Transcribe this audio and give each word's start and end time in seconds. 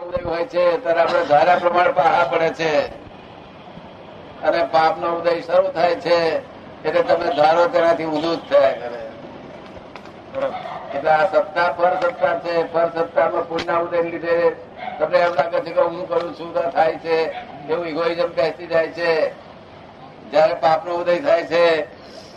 ઉદય 0.00 0.24
હોય 0.24 0.46
છે, 0.46 0.82
ત્યારે 0.82 1.00
આપણે 1.00 1.24
ધારા 1.24 1.56
પ્રમાણે 1.56 1.92
પાહા 1.92 2.24
પડે 2.24 2.52
છે. 2.52 2.90
અને 4.42 4.64
પાપ 4.64 4.98
નો 4.98 5.08
ઉદય 5.08 5.40
શરૂ 5.40 5.72
થાય 5.72 5.94
છે, 5.94 6.36
એટલે 6.84 7.02
તમે 7.02 7.34
ધારો 7.36 7.66
તેનાથી 7.66 8.04
ઊંધું 8.04 8.36
જ 8.36 8.40
થયા 8.48 8.72
કરે. 8.72 9.00
એટલે 10.94 11.10
આ 11.10 11.26
સત્તા 11.26 11.72
પર 11.72 11.96
સત્તા 12.02 12.38
છે, 12.38 12.64
પર 12.64 12.88
સત્તામાં 12.94 13.48
પુણ્ય 13.48 13.72
ઉદય 13.72 14.02
લીધે 14.02 14.56
તમને 14.98 15.18
એમ 15.18 15.34
લાગે 15.34 15.60
છે 15.60 15.70
કે 15.70 15.80
હું 15.80 16.08
કરું 16.08 16.36
છું 16.36 16.54
થાય 16.54 16.96
છે, 16.96 17.16
એવું 17.68 17.86
ઇગોઇઝમ 17.86 18.32
બેસી 18.32 18.66
જાય 18.66 18.88
છે. 18.88 19.32
જયારે 20.30 20.54
પાપ 20.54 20.86
નો 20.86 20.94
ઉદય 20.94 21.18
થાય 21.20 21.44
છે, 21.46 21.86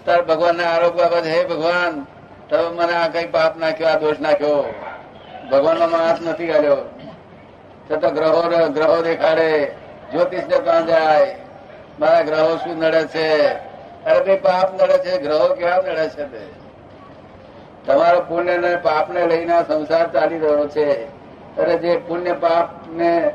ત્યારે 0.03 0.21
ભગવાન 0.21 0.55
ના 0.55 0.63
આરોપ 0.63 0.95
બાબત, 0.95 1.25
હે 1.25 1.45
ભગવાન, 1.45 2.05
તમે 2.49 2.69
મને 2.69 2.93
આ 2.93 3.07
કઈ 3.07 3.25
પાપ 3.27 3.57
નાખ્યો, 3.57 3.87
આ 3.87 3.97
દોષ 3.97 4.19
નાખ્યો. 4.19 4.75
ભગવાન 5.51 5.77
નો 5.77 5.87
હાથ 5.87 6.21
નથી 6.21 6.47
ગાલ્યો 6.47 6.94
છતાં 7.91 8.13
ગ્રહો 8.13 8.69
ગ્રહો 8.69 9.01
દેખાડે. 9.01 9.71
જ્યોતિષ 10.11 10.43
ને 10.43 10.59
ત્યાં 10.59 10.87
જાય? 10.87 11.35
મારા 11.99 12.21
ગ્રહો 12.21 12.55
શું 12.55 12.77
નડે 12.77 13.07
છે? 13.07 13.47
અરે 14.05 14.23
ભાઈ, 14.25 14.37
પાપ 14.37 14.73
નડે 14.73 14.97
છે. 14.97 15.17
ગ્રહો 15.17 15.55
કેવા 15.55 15.75
નડે 15.75 16.09
છે 16.09 16.23
તે? 16.23 16.65
તમારો 17.85 18.21
પુણ્ય 18.21 18.57
ને 18.57 18.75
પાપ 18.75 19.11
ને 19.11 19.27
લઈને 19.27 19.63
સંસાર 19.67 20.11
ચાલી 20.11 20.39
રહ્યો 20.39 20.67
છે. 20.67 21.05
અરે 21.57 21.77
જે 21.77 21.97
પુણ્ય 21.97 22.33
પાપ 22.33 22.69
ને 22.87 23.31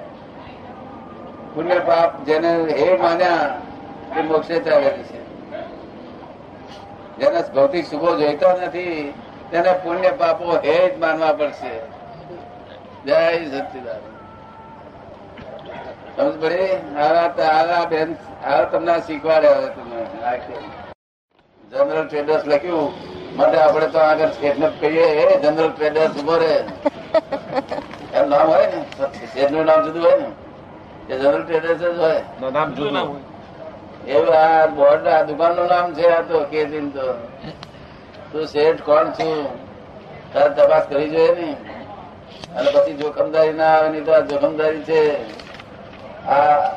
પુણ્ય 1.55 1.79
પાપ 1.79 2.25
જેને 2.25 2.73
હે 2.73 2.97
માન્યા, 2.97 3.59
તે 4.15 4.23
મોક્ષે 4.23 4.61
ચાલેલી 4.61 5.03
છે. 5.03 5.21
જેને 7.17 7.43
ભૌતિક 7.55 7.87
સુખો 7.91 8.17
જોઈતો 8.17 8.51
નથી, 8.51 9.15
તેને 9.51 9.73
પુણ્ય 9.73 10.11
પાપો 10.11 10.57
હે 10.65 10.95
જ 10.95 10.99
માનવા 10.99 11.33
પડશે. 11.33 12.01
જય 13.05 13.45
સચિદાન 13.45 14.20
સમજ 16.21 16.35
પડી? 16.41 16.73
આવા 16.99 17.85
બેન 17.85 18.17
આવા 18.45 18.65
તમને 18.65 18.95
શીખવાડ્યા 19.07 19.59
હવે 19.59 19.69
તમે 19.69 20.59
જનરલ 21.71 22.07
ટ્રેડર્સ 22.07 22.45
લખ્યું 22.47 22.93
માટે 23.37 23.57
આપણે 23.59 23.87
તો 23.87 23.99
આગળ 23.99 24.29
શેઠને 24.31 24.69
કહીએ 24.81 25.07
હે 25.19 25.39
જનરલ 25.43 25.71
ટ્રેડર્સ 25.71 26.17
ઊભો 26.17 26.37
રહે. 26.37 26.55
એમ 28.15 28.29
નામ 28.29 28.49
હોય 28.49 28.67
ને? 28.67 28.81
શેઠનું 29.33 29.65
નામ 29.67 29.81
જુદું 29.85 30.03
હોય 30.03 30.17
ને? 30.17 30.29
એ 31.11 31.19
જનરલ 31.19 31.43
ટ્રેડર્સ 31.43 31.81
જ 31.81 31.99
હોય. 31.99 32.23
નામ 32.53 32.75
જુદું. 32.75 33.21
એવું 34.07 34.35
આ 34.37 34.67
બોર્ડ 34.67 35.07
આ 35.07 35.23
દુકાનનું 35.23 35.67
નામ 35.67 35.95
છે 35.95 36.07
આ 36.13 36.23
તો 36.23 36.45
કે 36.51 36.65
તો. 36.65 37.11
તું 38.33 38.47
શેઠ 38.47 38.83
કોણ 38.83 39.11
છું? 39.11 39.47
તારે 40.33 40.55
તપાસ 40.55 40.85
કરવી 40.89 41.11
જોઈએ 41.11 41.35
ને? 41.35 41.57
અને 42.57 42.71
પછી 42.71 42.93
જોખમદારી 42.93 43.53
ના 43.53 43.65
આવે 43.65 43.89
નહીં 43.89 44.05
તો 44.05 44.13
આ 44.13 44.21
જોખમદારી 44.21 44.83
છે. 44.83 45.01
આ 46.29 46.69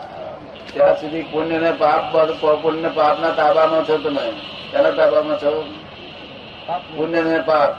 ત્યાં 0.74 1.00
સુધી 1.00 1.24
પુણ્ય 1.24 1.60
ને 1.60 1.72
પાપ 1.72 2.16
પુણ્ય 2.62 2.90
પાપ 2.90 3.20
ના 3.20 3.32
તાબામાં 3.32 3.86
છો 3.88 3.98
તમે 3.98 4.24
તેના 4.72 4.92
તાબામાં 4.92 5.40
છો? 5.40 5.52
પુણ્ય 6.96 7.22
ને 7.22 7.40
પાપ 7.40 7.72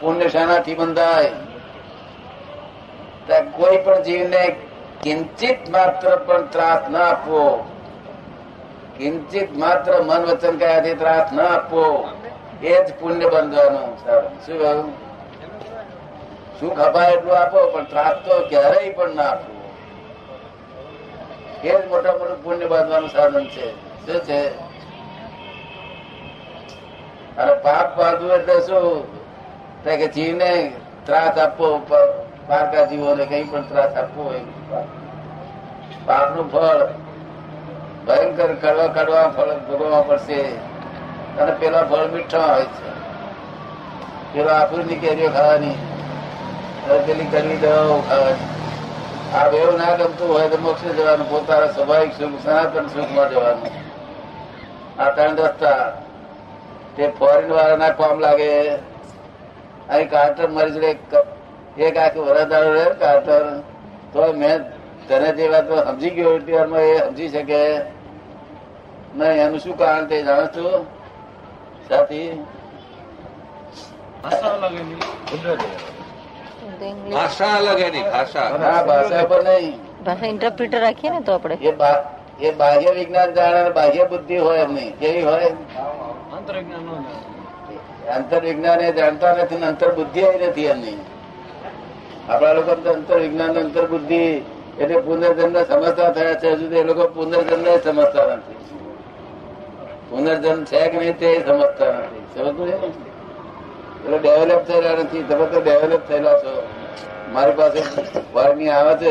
પુણ્ય 0.00 0.28
શાનાથી 0.28 0.74
બંધાય. 0.74 1.32
કોઈ 3.56 3.76
પણ 3.76 4.02
જીવને 4.02 4.56
કિંચિત 5.02 5.70
માત્ર 5.70 6.16
પણ 6.16 6.46
ત્રાસ 6.46 6.90
ના 6.90 7.08
આપવો. 7.08 7.64
કિંચિત 8.98 9.56
માત્ર 9.56 10.02
મન 10.02 10.22
વચન 10.24 10.56
કયાથી 10.56 10.94
ત્રાસ 10.94 11.32
ના 11.32 11.48
આપવો. 11.48 12.08
એ 12.62 12.84
જ 12.84 12.94
પુણ્ય 13.00 13.26
બંધવાનું 13.26 13.96
શું 14.46 14.58
કહ્યું? 14.58 14.92
સુખ 16.60 16.78
અપાય 16.78 17.12
એટલું 17.12 17.38
આપો, 17.38 17.70
પણ 17.72 17.84
ત્રાસ 17.84 18.16
તો 18.24 18.46
ક્યારેય 18.48 18.90
પણ 18.90 19.14
ના 19.14 19.22
આપવો 19.22 19.55
એ 21.66 21.88
મોટા 21.88 22.12
મોટું 22.12 22.44
પુણ્ય 22.44 22.66
બાંધવાનું 22.66 23.08
સાધન 23.08 23.44
છે. 23.44 23.70
શું 24.06 24.20
છે? 24.20 24.48
અને 27.36 27.54
પાપ 27.54 27.98
બાંધવું 27.98 28.32
એટલે 28.32 28.60
શું? 28.60 29.16
કે 29.84 30.06
જીવને 30.06 30.72
ત્રાસ 31.06 31.38
આપવો 31.38 31.78
પારકા 32.48 32.84
જીવોને 32.84 33.26
કઈ 33.26 33.44
પણ 33.44 33.62
ત્રાસ 33.62 33.94
આપવો 33.94 34.22
હોય. 34.22 34.40
પાપનું 36.06 36.52
ફળ 36.52 36.86
ભયંકર 38.06 38.54
કડવા 38.54 38.86
કડવા 38.86 39.28
ફળ 39.28 39.44
ભોગવવા 39.44 40.02
પડશે. 40.02 40.42
અને 41.38 41.52
પેલા 41.52 41.82
ફળ 41.82 42.06
મીઠા 42.06 42.38
હોય 42.38 42.64
છે. 42.64 42.90
પેલા 44.32 44.58
આફુરની 44.58 44.96
કેરીઓ 44.96 45.30
ખાવાની. 45.30 45.74
પેલી 47.06 47.24
કડવી 47.24 47.56
દવાઓ 47.56 48.00
ખાવાની. 48.00 48.55
આ 49.34 49.48
બેવ 49.48 49.76
ના 49.76 49.96
ગમતું 49.96 50.34
હોય 50.34 50.48
તો 50.48 50.56
મોક્ષે 50.56 50.88
જવાનું. 50.88 51.30
પોતાના 51.30 51.66
સ્વાભાવિક 51.66 52.12
સુખ 52.12 52.42
સનાતન 52.44 52.86
સુખમાં 52.86 53.30
જવાનું. 53.30 53.66
આ 55.02 55.10
ત્રણ 55.10 55.36
રસ્તા. 55.36 55.92
તે 56.96 57.08
ફોરેન 57.08 57.52
વાળા 57.52 57.76
ના 57.76 57.88
કામ 57.88 58.18
લાગે. 58.18 58.68
અહીં 59.88 60.10
કાર્ટર 60.10 60.48
મારી 60.48 60.70
જોડે 60.70 60.86
એક- 60.86 61.82
એક 61.82 61.96
આખું 61.96 62.26
વરદારો 62.26 62.72
રહે 62.72 62.84
કાર્ટર 62.84 63.58
તો 64.12 64.32
મેં 64.32 64.58
તને 65.08 65.32
જે 65.32 65.48
વાત 65.48 65.86
સમજી 65.86 66.10
ગયો 66.10 66.38
ત્યારમાં 66.38 66.80
એ 66.80 66.98
સમજી 66.98 67.28
શકે. 67.28 67.78
નહીં 69.14 69.46
એનું 69.46 69.58
શું 69.58 69.78
કારણ 69.78 70.06
તે 70.06 70.22
જાણો 70.22 70.46
છો. 70.46 70.86
સાથી. 71.88 72.44
ભાષા 76.66 77.54
અલગ 77.58 77.80
એની 77.80 78.02
ભાષા. 78.02 78.48
ભાષા 78.86 79.24
પર 79.24 79.42
નહીં. 79.44 79.74
ભાષા 80.04 80.26
ઇન્ટરપ્રિટર 80.26 80.80
રાખીએ 80.80 81.10
ને 81.10 81.20
તો 81.20 81.32
આપણે. 81.32 81.58
એ 82.40 82.50
બાહ્ય 82.52 82.90
વિજ્ઞાન 82.90 83.34
જાણે 83.34 83.70
બાહ્ય 83.70 84.04
બુદ્ધિ 84.04 84.36
હોય 84.36 84.58
એમની 84.58 84.90
કેવી 85.00 85.22
હોય? 85.22 85.50
અંતર 88.16 88.40
વિજ્ઞાન 88.40 88.80
એ 88.80 88.92
જાણતા 88.92 89.32
નથી 89.36 89.56
ને 89.56 89.66
અંતર 89.66 89.90
બુદ્ધિ 89.94 90.20
એ 90.20 90.48
નથી 90.48 90.66
એમની 90.66 90.98
આપણા 92.28 92.52
લોકો 92.52 92.74
તો 92.74 92.90
અંતર 92.92 93.16
વિજ્ઞાન 93.18 93.58
અંતર 93.58 93.86
બુદ્ધિ 93.86 94.22
એટલે 94.80 95.00
પુનર્જન્મ 95.00 95.56
સમજતા 95.64 96.10
થયા 96.10 96.34
છે. 96.34 96.48
હજુ 96.50 96.66
એ 96.74 96.82
લોકો 96.84 97.04
પુનર્જન્મ 97.14 97.66
સમજતા 97.84 98.26
નથી. 98.36 98.58
પુનર્જન્મ 100.10 100.64
છે 100.64 100.88
કે 100.90 100.96
નહીં 100.98 101.18
તે 101.18 101.28
સમજતા 101.46 101.92
નથી. 101.98 102.24
સમજવું 102.34 102.68
છે 102.68 103.15
એટલે 104.06 104.18
ડેવલપ 104.18 104.62
થયેલા 104.66 104.92
નથી. 105.02 105.22
તમે 105.22 105.46
તો 105.46 105.60
ડેવલપ 105.60 106.02
થયેલા 106.08 106.38
છો. 106.38 106.52
મારી 107.32 107.52
પાસે 107.52 107.82
વારની 108.34 108.68
આવે 108.68 108.94
છે. 108.96 109.10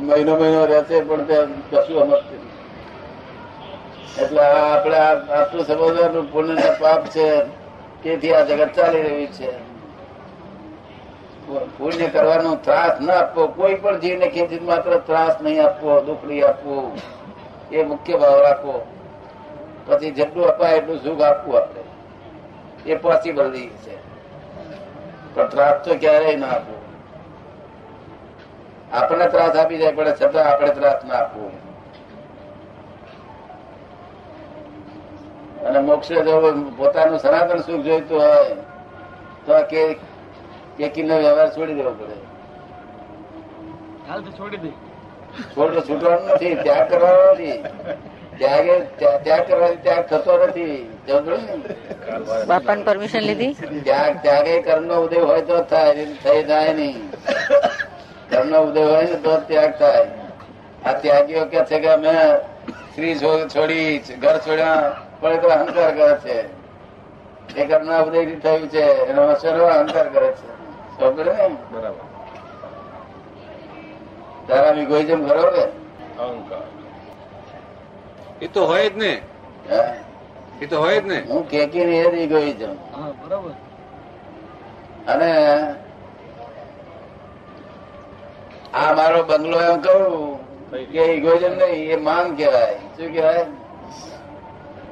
મહિનો 0.00 0.36
મહિનો 0.36 0.64
રહેશે 0.64 1.00
પણ 1.00 1.24
તે 1.24 1.36
કશું 1.70 2.02
સમજતું. 2.02 2.42
એટલે 4.22 4.42
આપણે 4.44 4.96
આટલું 4.96 5.64
સમજવાનું 5.64 6.32
પુણ્ય 6.32 6.54
ને 6.54 6.70
પાપ 6.80 7.06
છે 7.06 7.26
તેથી 8.02 8.34
આ 8.34 8.44
જગત 8.44 8.72
ચાલી 8.76 9.02
રહ્યું 9.02 9.26
છે. 9.26 9.50
પુણ્ય 11.78 12.08
કરવાનો 12.08 12.54
ત્રાસ 12.54 13.00
ન 13.00 13.10
આપવો, 13.10 13.46
કોઈ 13.46 13.74
પણ 13.74 13.98
જીવને 13.98 14.28
ખેંચી 14.28 14.60
માત્ર 14.60 14.98
ત્રાસ 14.98 15.42
નહીં 15.42 15.64
આપવો, 15.64 16.00
દુઃખ 16.00 16.24
નહીં 16.24 16.46
આપવું, 16.48 16.98
એ 17.72 17.82
મુખ્ય 17.82 18.16
ભાવ 18.16 18.40
રાખવો. 18.40 18.86
પછી 19.86 20.10
જેટલું 20.10 20.46
અપાય 20.46 20.76
એટલું 20.76 21.02
સુખ 21.04 21.22
આપવું 21.22 21.56
આપણે. 21.56 21.85
એ 22.86 22.94
પોસિબલ 22.96 23.48
નહીં 23.50 23.72
છે. 23.84 23.94
પણ 25.34 25.48
ત્રાસ 25.48 25.76
તો 25.84 25.90
ક્યારેય 25.98 26.36
ના 26.36 26.52
આપવો 26.56 26.76
આપણને 28.92 29.26
ત્રાસ 29.28 29.54
આપી 29.56 29.78
જાય 29.78 29.96
પડે 29.96 30.12
છતાં 30.12 30.46
આપણે 30.50 30.70
ત્રાસ 30.70 31.00
ના 31.04 31.18
આપવો. 31.18 31.46
અને 35.66 35.80
મોક્ષ 35.80 36.08
જો 36.26 36.34
પોતાનું 36.78 37.18
સનાતન 37.18 37.62
સુખ 37.62 37.84
જોઈતું 37.84 38.18
હોય 38.20 38.56
તો 39.46 39.50
આ 39.54 39.62
કે 39.70 39.80
વ્યવહાર 41.22 41.48
છોડી 41.54 41.76
દેવો 41.76 41.92
પડે. 41.92 42.16
છોડ 45.54 45.74
છૂટવાનું 45.86 46.28
નથી 46.34 46.54
ત્યાગ 46.62 46.88
કરવાનો 46.90 47.24
નથી. 47.32 47.56
ત્યાગે 48.38 48.80
ત્યાગ 49.22 49.48
કરવાથી 49.48 49.76
ત્યાગ 49.76 50.06
થતો 50.06 50.46
નથી. 50.46 50.90
બાપા 52.48 52.74
પરમિશન 52.74 53.20
લીધી? 53.20 53.52
ત્યાગ 53.84 54.18
ત્યાગે 54.22 54.62
કર્મ 54.62 54.84
નો 54.84 54.96
ઉદય 55.02 55.20
હોય 55.20 55.42
તો 55.42 55.62
થાય 55.62 56.06
થઈ 56.24 56.42
જાય 56.42 56.72
નહીં. 56.72 57.10
કર્મ 58.30 58.48
નો 58.48 58.60
ઉદય 58.62 58.84
હોય 58.84 59.04
ને 59.04 59.16
તો 59.16 59.36
ત્યાગ 59.48 59.78
થાય. 59.78 60.06
આ 60.84 60.92
ત્યાગીઓ 60.92 61.44
કે 61.44 61.64
છે 61.64 61.80
કે 61.80 61.88
અમે 61.88 62.14
સ્ત્રી 62.92 63.14
છોડી 63.54 63.98
ઘર 63.98 64.38
છોડ્યા 64.38 65.00
પણ 65.20 65.32
એ 65.32 65.38
તો 65.38 65.48
અહંકાર 65.48 65.90
કરે 65.94 66.14
છે. 66.24 66.38
એ 67.60 67.66
કર્મ 67.66 67.86
ના 67.86 68.00
ઉદય 68.00 68.24
થયું 68.44 68.68
છે. 68.68 68.84
એનો 69.06 69.22
અસર 69.22 69.60
અહંકાર 69.60 70.08
કરે 70.08 70.30
છે. 70.30 70.48
સમજે 70.98 71.24
ને? 71.24 71.48
બરાબર. 71.72 72.04
તારા 74.48 75.02
જેમ 75.02 75.28
ખરો 75.28 75.50
કે? 75.50 75.64
અહંકાર. 76.22 76.75
એ 78.42 78.46
તો 78.46 78.66
હોય 78.66 78.90
જ 78.90 78.96
ને. 78.96 79.12
એ 80.62 80.66
તો 80.66 80.80
હોય 80.80 81.00
જ 81.00 81.06
ને. 81.06 81.20
હું 81.20 81.48
કેકી 81.48 81.84
ને 81.84 81.96
એ 81.98 82.28
છું. 82.52 82.76
બરાબર. 83.20 83.50
અને 85.08 85.30
આ 88.74 88.94
મારો 88.94 89.22
બંગલો 89.22 89.60
એમ 89.60 89.80
કહું 89.80 90.38
કે 90.92 91.02
ઇગોઇઝમ 91.04 91.52
નહીં 91.58 91.92
એ 91.92 91.96
માન 91.96 92.36
કહેવાય. 92.36 92.74
શું 92.96 93.12
કહેવાય? 93.12 93.46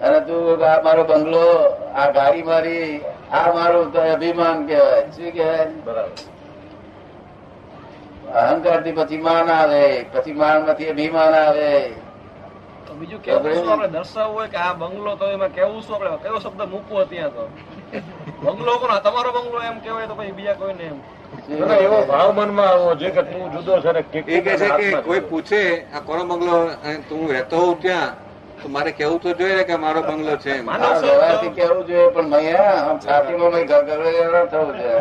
અને 0.03 0.21
તું 0.21 0.65
આ 0.67 0.83
મારો 0.83 1.05
બંગલો 1.05 1.71
આ 1.95 2.11
ગાડી 2.11 2.43
મારી 2.43 3.01
આ 3.33 3.53
મારું 3.53 3.93
તો 3.93 4.01
અભિમાન 4.01 4.67
કહેવાય. 4.67 5.01
શું 5.01 5.33
કહેવાય? 5.33 5.67
બરાબર. 5.85 6.11
અહંકારથી 8.33 8.93
પછી 8.93 9.17
માન 9.17 9.51
આવે 9.51 10.03
પછી 10.13 10.33
માનમાંથી 10.33 10.89
અભિમાન 10.89 11.35
આવે. 11.35 12.04
બીજું 12.95 13.21
કેવું 13.21 13.55
શું 13.55 13.69
આપણે 13.69 13.89
દર્શાવવું 13.91 14.35
હોય 14.35 14.49
કે 14.49 14.59
આ 14.59 14.75
બંગલો 14.75 15.17
તો 15.17 15.27
એમાં 15.31 15.53
કેવું 15.53 15.83
શું 15.83 15.95
આપણે 15.97 16.19
કયો 16.19 16.41
શબ્દ 16.41 16.63
મૂકવો 16.69 17.05
ત્યાં 17.07 17.33
તો? 17.33 17.45
બંગલો 18.45 18.73
કોનો 18.79 18.97
તમારો 19.01 19.31
બંગલો 19.33 19.59
એમ 19.63 19.81
કેવાય 19.81 20.07
તો 20.09 20.15
પછી 20.15 20.33
બીજા 20.33 20.55
કોઈને 20.55 20.85
એમ. 20.85 20.99
એવો 21.79 21.99
ભાવ 22.07 22.29
મનમાં 22.33 22.69
આવવો 22.69 22.95
જોઈએ 22.95 23.13
કે 23.13 23.23
તું 23.25 23.51
જુદો 23.55 23.73
છે 23.83 23.91
એ 24.29 24.41
કે 24.41 24.53
છે 24.57 24.69
કે 24.71 25.03
કોઈ 25.03 25.21
પૂછે 25.23 25.63
આ 25.93 26.01
કોનો 26.01 26.23
બંગલો? 26.27 26.57
તું 27.09 27.29
રહેતો 27.29 27.57
હોઉં 27.59 27.77
ત્યાં? 27.79 28.13
તો 28.57 28.69
મારે 28.69 28.93
કેવું 28.93 29.19
તો 29.21 29.35
જોઈએ 29.35 29.57
ને 29.57 29.65
કે 29.65 29.77
મારો 29.77 30.03
બંગલો 30.03 30.37
છે 30.39 30.53
વ્યવહારથી 30.63 31.51
કેવું 31.53 31.87
જોઈએ 31.87 32.11
પણ 32.11 32.29
મૈયા 32.29 32.99
છાતીમાં 32.99 33.53
ગગડે 33.53 33.87
થવું 34.47 34.75
જોઈએ. 34.75 35.01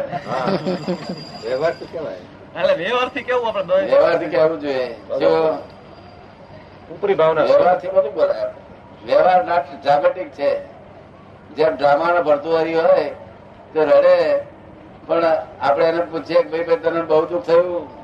વ્યવહાર 1.43 1.73
તો 1.73 1.85
કેવાય 1.87 2.21
એટલે 2.55 2.73
વ્યવહારથી 2.77 3.23
કેવું 3.23 3.47
આપણે 3.49 3.85
વ્યવહારથી 3.85 4.29
કેવું 4.29 4.59
જોઈએ. 4.59 4.87
જો 5.19 5.31
ઉપરી 6.91 7.13
ભાવના. 7.13 7.43
વ્યવહારથી 7.43 7.87
બધું 7.87 8.13
બોલાય. 8.13 8.53
વ્યવહાર 9.05 9.45
નાટ 9.45 9.65
ડ્રામેટિક 9.81 10.29
છે. 10.29 10.65
જેમ 11.55 11.75
ડ્રામાનો 11.75 12.23
ભરતુઆરી 12.23 12.75
હોય 12.75 13.09
તો 13.73 13.83
રડે. 13.83 14.39
પણ 15.07 15.23
આપણે 15.61 15.85
એને 15.85 16.05
પૂછીએ 16.05 16.43
કે 16.43 16.63
ભાઈ 16.63 16.77
તને 16.77 17.01
બહુ 17.01 17.25
દુઃખ 17.25 17.43
થયું? 17.43 18.03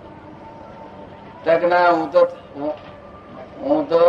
તક 1.44 1.64
ના 1.64 1.90
હું 1.90 2.12
તો 2.12 2.28
હું- 2.56 3.90
તો 3.90 4.00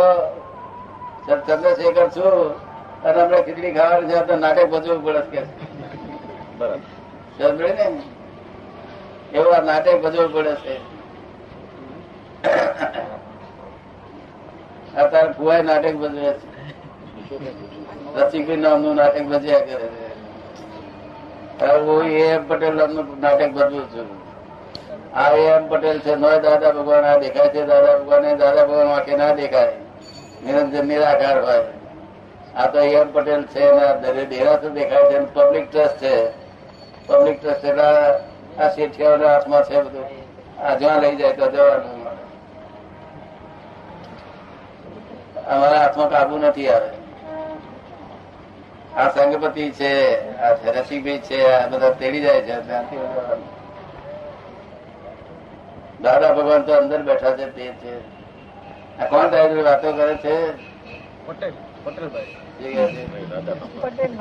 ચંદ્રશેખર 1.27 2.07
છું. 2.07 2.55
અને 3.03 3.23
હમણાં 3.23 3.41
ખીચડી 3.41 3.73
ખાવાની 3.73 4.07
છે 4.07 4.25
તો 4.25 4.35
નાટક 4.35 4.65
ભજવું 4.65 5.03
પડે 5.03 5.19
કે 5.19 5.41
બરાબર. 6.57 7.49
સમજે 7.49 7.73
ને? 7.73 8.01
એવા 9.33 9.57
નાટક 9.57 10.01
ભજવું 10.01 10.33
પડે 10.33 10.55
છે. 10.55 10.90
અત્યારે 14.97 15.31
ફુવાય 15.31 15.61
નાટક 15.61 15.93
ભજવે 15.93 16.33
છે. 16.33 16.51
રસિકભાઈ 18.19 18.55
નામનું 18.55 18.95
નાટક 18.95 19.21
ભજ્યા 19.21 19.59
કરે 19.59 19.87
છે. 19.87 20.11
હું 21.77 22.03
એ 22.03 22.21
એમ 22.21 22.47
પટેલ 22.47 22.75
નામનું 22.75 23.21
નાટક 23.21 23.51
ભજવું 23.51 23.89
છું. 23.89 24.07
આ 25.17 25.29
એ 25.29 25.41
એમ 25.41 25.69
પટેલ 25.69 25.99
છે. 25.99 26.15
નો 26.15 26.39
દાદા 26.39 26.71
ભગવાન 26.71 27.05
આ 27.05 27.17
દેખાય 27.17 27.49
છે. 27.49 27.65
દાદા 27.65 27.97
ભગવાન 27.97 28.35
દાદા 28.35 28.65
ભગવાન 28.65 28.87
વાંકે 28.87 29.17
ના 29.17 29.33
દેખાય. 29.33 29.73
નિરંજન 30.45 30.87
નિરાકાર 30.87 31.45
હોય. 31.45 31.65
આ 32.55 32.67
તો 32.67 32.79
એમ 32.79 33.13
પટેલ 33.13 33.43
છે 33.43 33.71
ડેરા 34.25 34.55
તો 34.55 34.69
દેખાય 34.69 35.03
છે 35.03 35.19
પબ્લિક 35.33 35.71
ટ્રસ્ટ 35.71 35.97
છે. 35.97 36.29
પબ્લિક 37.07 37.41
ટ્રસ્ટ 37.41 37.65
આ- 37.65 38.17
આ 38.65 38.69
શેઠિયાઓના 38.75 39.33
હાથમાં 39.33 39.63
છે 39.63 39.81
બધું. 39.81 40.05
આ 40.61 40.75
જ્યાં 40.75 41.01
લઈ 41.01 41.15
જાય 41.15 41.33
તો 41.33 41.51
જવાનું. 41.51 42.00
અમારા 45.47 45.79
હાથમાં 45.83 46.09
કાબુ 46.13 46.35
નથી 46.37 46.69
આવે. 46.73 46.89
આ 48.97 49.09
સંગપતિ 49.15 49.63
છે 49.79 49.91
આ 50.45 50.71
રસિકભાઈ 50.75 51.21
છે 51.27 51.37
આ 51.55 51.67
બધા 51.71 51.97
તેડી 51.99 52.23
જાય 52.25 52.41
છે 52.47 52.55
ત્યાંથી 52.67 53.03
દાદા 56.03 56.33
ભગવાન 56.35 56.65
તો 56.65 56.71
અંદર 56.77 57.01
બેઠા 57.09 57.35
છે 57.37 57.45
તે 57.55 57.65
છે. 57.81 57.93
આ 58.99 59.05
કોણ 59.11 59.31
તારી 59.31 59.63
વાતો 59.69 59.93
કરે 59.97 60.15
છે? 60.23 60.35
પટેલ 61.27 61.53
પટેલભાઈ. 61.85 62.33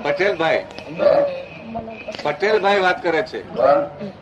પટેલભાઈ. 0.04 0.62
પટેલભાઈ 2.24 2.80
વાત 2.86 2.98
કરે 3.02 3.22
છે. 3.30 3.40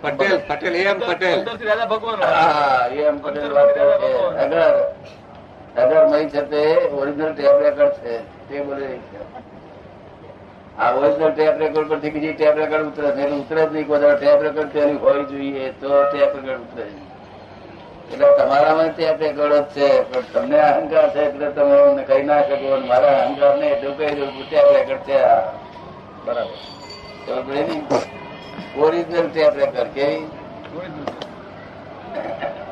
પટેલ 0.03 0.37
પટેલ 0.49 0.75
એમ 0.75 0.99
પટેલ. 1.01 1.39
દાદા 1.45 1.87
ભગવાન 1.93 2.21
હા 2.23 2.89
એમ 3.09 3.17
પટેલ 3.21 3.51
વાત 3.57 3.71
કરે 3.77 3.95
છે. 4.03 4.11
અગર 4.45 4.63
અગર 5.77 6.07
મય 6.09 6.29
છે 6.29 6.43
તે 6.49 6.63
ઓરિજિનલ 7.01 7.33
ટેપ 7.35 7.61
રેકોર્ડ 7.63 7.95
છે 8.03 8.15
તે 8.49 8.61
બોલે 8.61 8.87
રહી 8.87 9.01
છે. 9.11 9.21
આ 10.77 10.95
ઓરિજિનલ 10.95 11.33
ટેપ 11.33 11.59
રેકોર્ડ 11.59 11.89
પરથી 11.89 12.11
બીજી 12.11 12.35
ટેપ 12.35 12.57
રેકોર્ડ 12.57 12.87
ઉતરે 12.87 13.13
છે 13.13 13.23
એટલે 13.23 13.37
ઉતરે 13.37 13.63
જ 13.63 13.71
નહીં. 13.73 13.87
કોઈ 13.87 14.17
ટેપ 14.17 14.41
રેકોર્ડ 14.43 14.73
તેની 14.73 14.99
હોવી 14.99 15.27
જોઈએ 15.31 15.73
તો 15.81 15.89
ટેપ 16.11 16.33
રેકોર્ડ 16.35 16.63
ઉતરે 16.67 16.87
એટલે 18.11 18.29
તમારામાં 18.39 18.91
ટેપ 18.95 19.21
રેકોર્ડ 19.21 19.55
જ 19.55 19.75
છે 19.75 19.89
પણ 20.11 20.25
તમને 20.33 20.59
અહંકાર 20.61 21.07
છે 21.13 21.21
એટલે 21.23 21.49
તમે 21.53 22.05
કહી 22.05 22.25
ના 22.25 22.43
શકો 22.43 22.77
મારા 22.87 23.17
અહંકાર 23.25 23.55
ને 23.59 23.67
એટલું 23.73 23.97
કહી 23.97 24.15
દઉં 24.15 24.31
ટેપ 24.41 24.67
રેકોર્ડ 24.77 25.05
છે 25.05 25.19
બરાબર. 26.25 26.59
ઓરિજિનલ 28.79 29.31
ટેપ 29.31 29.55
રેકોર્ડ 29.57 29.93
કેવી? 29.95 30.27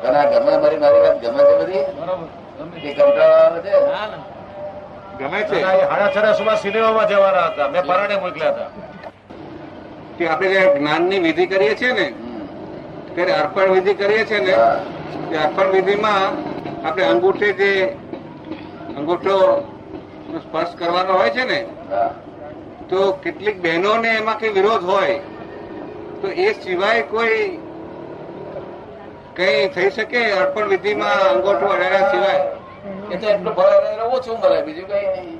ઘરમાં 0.01 0.61
મારી 0.61 0.79
મારી 0.79 1.01
વાત 1.01 1.17
ગમે 1.21 1.41
છે 1.43 1.55
બધી? 1.59 1.85
બરાબર. 1.99 2.27
એ 2.57 2.93
કંટાળો 2.93 3.61
છે. 3.61 3.71
ના 3.71 4.05
ના 4.11 4.21
ગમે 5.19 5.39
છે. 5.49 5.61
હાડા 5.61 5.97
છડા 5.97 6.13
છરાસુમાં 6.15 6.57
સિનેમામાં 6.57 7.07
જવાના 7.09 7.47
હતા. 7.49 7.67
મેં 7.73 7.83
પરાણે 7.89 8.15
મોકલ્યા 8.25 8.53
હતા. 8.53 8.69
કે 10.17 10.29
આપણે 10.29 10.49
જે 10.49 10.61
જ્ઞાનની 10.79 11.19
વિધિ 11.19 11.45
કરીએ 11.45 11.75
છીએ 11.75 11.93
ને 11.93 12.07
ત્યારે 13.15 13.33
અર્પણ 13.41 13.73
વિધિ 13.73 13.93
કરીએ 13.93 14.25
છીએ 14.25 14.39
ને 14.39 14.53
તે 15.29 15.37
અર્પણ 15.37 15.71
વિધિમાં 15.75 16.37
આપણે 16.85 17.03
અંગૂઠે 17.13 17.49
જે 17.59 17.71
અંગૂઠો 18.97 19.35
સ્પર્શ 20.43 20.73
કરવાનો 20.79 21.13
હોય 21.19 21.29
છે 21.29 21.43
ને 21.45 21.59
તો 22.89 23.11
કેટલીક 23.23 23.61
બહેનોને 23.61 24.09
એમાં 24.09 24.37
કઈ 24.39 24.49
વિરોધ 24.49 24.83
હોય. 24.83 25.19
તો 26.21 26.27
એ 26.27 26.53
સિવાય 26.53 27.01
કોઈ 27.01 27.59
કઈ 29.37 29.67
થઈ 29.67 29.89
શકે 29.89 30.31
અર્પણ 30.31 30.67
વિધિમાં 30.67 31.19
અંગોઠું 31.29 31.69
અડાડ્યા 31.69 32.11
સિવાય? 32.11 32.45
એ 33.11 33.17
તો 33.17 33.27
એટલું 33.29 33.55
ભરાય 33.55 33.91
એટલે 33.91 34.03
ઓછું 34.03 34.39
મળે 34.39 34.61
બીજું 34.61 34.87
કઈ 34.87 35.07
નહીં. 35.07 35.37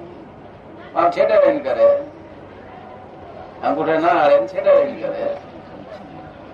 આમ 0.95 1.11
રહીને 1.17 1.59
કરે. 1.59 1.87
અંગૂઠા 3.63 3.99
ના 3.99 4.07
હારે 4.07 4.39
ને 4.39 4.61
રહીને 4.61 5.01
કરે. 5.01 5.37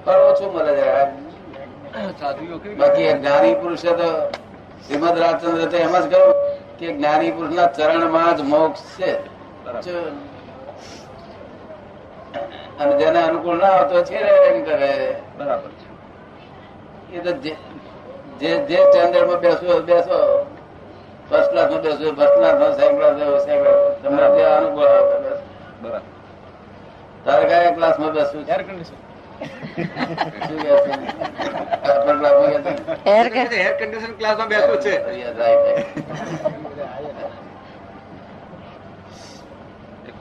પણ 0.06 0.14
ઓછું 0.14 0.54
મળે 0.54 0.74
છે. 0.76 2.74
બાકી 2.76 3.14
જ્ઞાની 3.14 3.54
પુરુષે 3.54 3.92
તો 3.92 4.32
શ્રીમદ 4.88 5.18
રાજચંદ્ર 5.18 5.70
તો 5.70 5.78
એમ 5.78 6.00
જ 6.00 6.12
કહ્યું 6.12 6.34
કે 6.80 6.94
જ્ઞાની 6.94 7.32
પુરુષના 7.32 7.68
ચરણમાં 7.68 8.38
જ 8.38 8.42
મોક્ષ 8.42 8.82
છે. 9.00 9.12
અને 12.80 12.98
જેને 12.98 13.24
અનુકૂળ 13.24 13.58
ના 13.58 13.70
હોય 13.70 13.90
તો 13.90 14.04
છેડે 14.04 14.32
રહીને 14.32 14.66
કરે. 14.66 15.16
બરાબર. 15.38 15.83
એ 17.14 17.20
તો 17.20 17.32
જે 17.44 17.52
જે 18.40 18.50
જે 18.70 18.78
સ્ટેન્ડર્ડમાં 18.86 19.40
બેસવું 19.44 19.86
બેસો 19.86 20.18
ફર્સ્ટ 21.30 21.52
ક્લાસમાં 21.52 21.82
બેસવું 21.84 22.16
ફર્સ્ટ 22.18 22.36
ક્લાસમાં 22.38 22.74
સેકન્ડ 22.78 23.00
ક્લાસ 23.00 23.46
તમને 24.04 24.26
જે 24.38 24.44
અનુકૂળ 24.58 24.88
આવે 24.88 25.16
બેસો. 25.26 25.44
બરાબર. 25.82 26.08
તારે 27.26 27.44
કયા 27.50 27.74
ક્લાસમાં 27.78 28.12
બેસવું 28.18 28.44
એર 28.56 28.62
કન્ડિશન? 28.68 28.98
એર 33.16 33.28
કન્ડિશન 33.80 34.14
ક્લાસમાં 34.20 34.50
બેસવું 34.50 34.78
છે. 34.84 34.94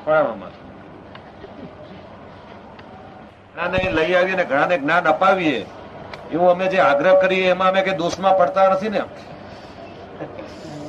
ખોળામાં 0.04 0.52
જ્ઞાન 3.52 3.72
અહીં 3.78 3.92
લઈ 3.96 4.12
આવીને 4.16 4.44
ઘણાને 4.44 4.76
જ્ઞાન 4.78 5.04
અપાવીએ. 5.14 5.61
એવું 6.32 6.48
અમે 6.50 6.66
જે 6.68 6.78
આગ્રહ 6.80 7.14
કરીએ 7.20 7.50
એમાં 7.50 7.68
અમે 7.68 7.82
કઈ 7.82 7.96
દોષમાં 7.96 8.36
પડતા 8.36 8.68
નથી 8.74 8.88
ને 8.88 9.02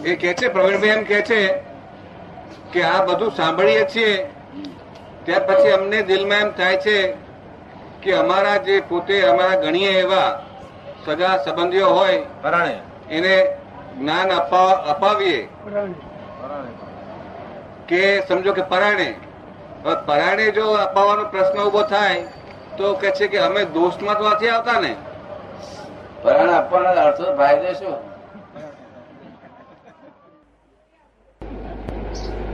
એ 0.03 0.15
કે 0.15 0.33
છે 0.33 0.49
પ્રવીણભાઈ 0.49 0.95
એમ 0.97 1.03
કે 1.05 1.19
છે 1.21 1.41
કે 2.71 2.81
આ 2.83 3.05
બધું 3.05 3.31
સાંભળીએ 3.31 3.83
છીએ 3.85 4.13
ત્યાર 5.25 5.43
પછી 5.47 5.73
અમને 5.73 5.99
દિલમાં 6.03 6.41
એમ 6.41 6.53
થાય 6.53 6.77
છે 6.77 6.97
કે 8.01 8.11
અમારા 8.13 8.57
જે 8.59 8.81
પોતે 8.81 9.15
અમારા 9.25 9.61
ગણીએ 9.61 9.91
એવા 9.99 10.29
સગા 11.05 11.35
સંબંધીઓ 11.45 11.89
હોય 11.89 12.17
પરાણે. 12.41 12.75
એને 13.09 13.35
જ્ઞાન 13.97 14.31
અપાવીએ. 14.87 15.39
કે 17.87 18.01
સમજો 18.27 18.53
કે 18.53 18.63
પરાણે. 18.63 19.09
હવે 19.83 19.95
પરાણે 20.07 20.45
જો 20.51 20.65
અપાવવાનો 20.77 21.23
પ્રશ્ન 21.31 21.57
ઊભો 21.59 21.83
થાય 21.83 22.27
તો 22.77 22.93
કે 22.95 23.11
છે 23.11 23.27
કે 23.27 23.39
અમે 23.39 23.65
દોષમાં 23.73 24.17
તો 24.17 24.29
નથી 24.29 24.49
આવતા 24.49 24.79
ને. 24.81 24.93
પરાણ 26.23 26.49
આપવાનો 26.49 26.89
અર્થો 27.03 27.23
ફાયદો 27.37 27.73
શું? 27.79 27.95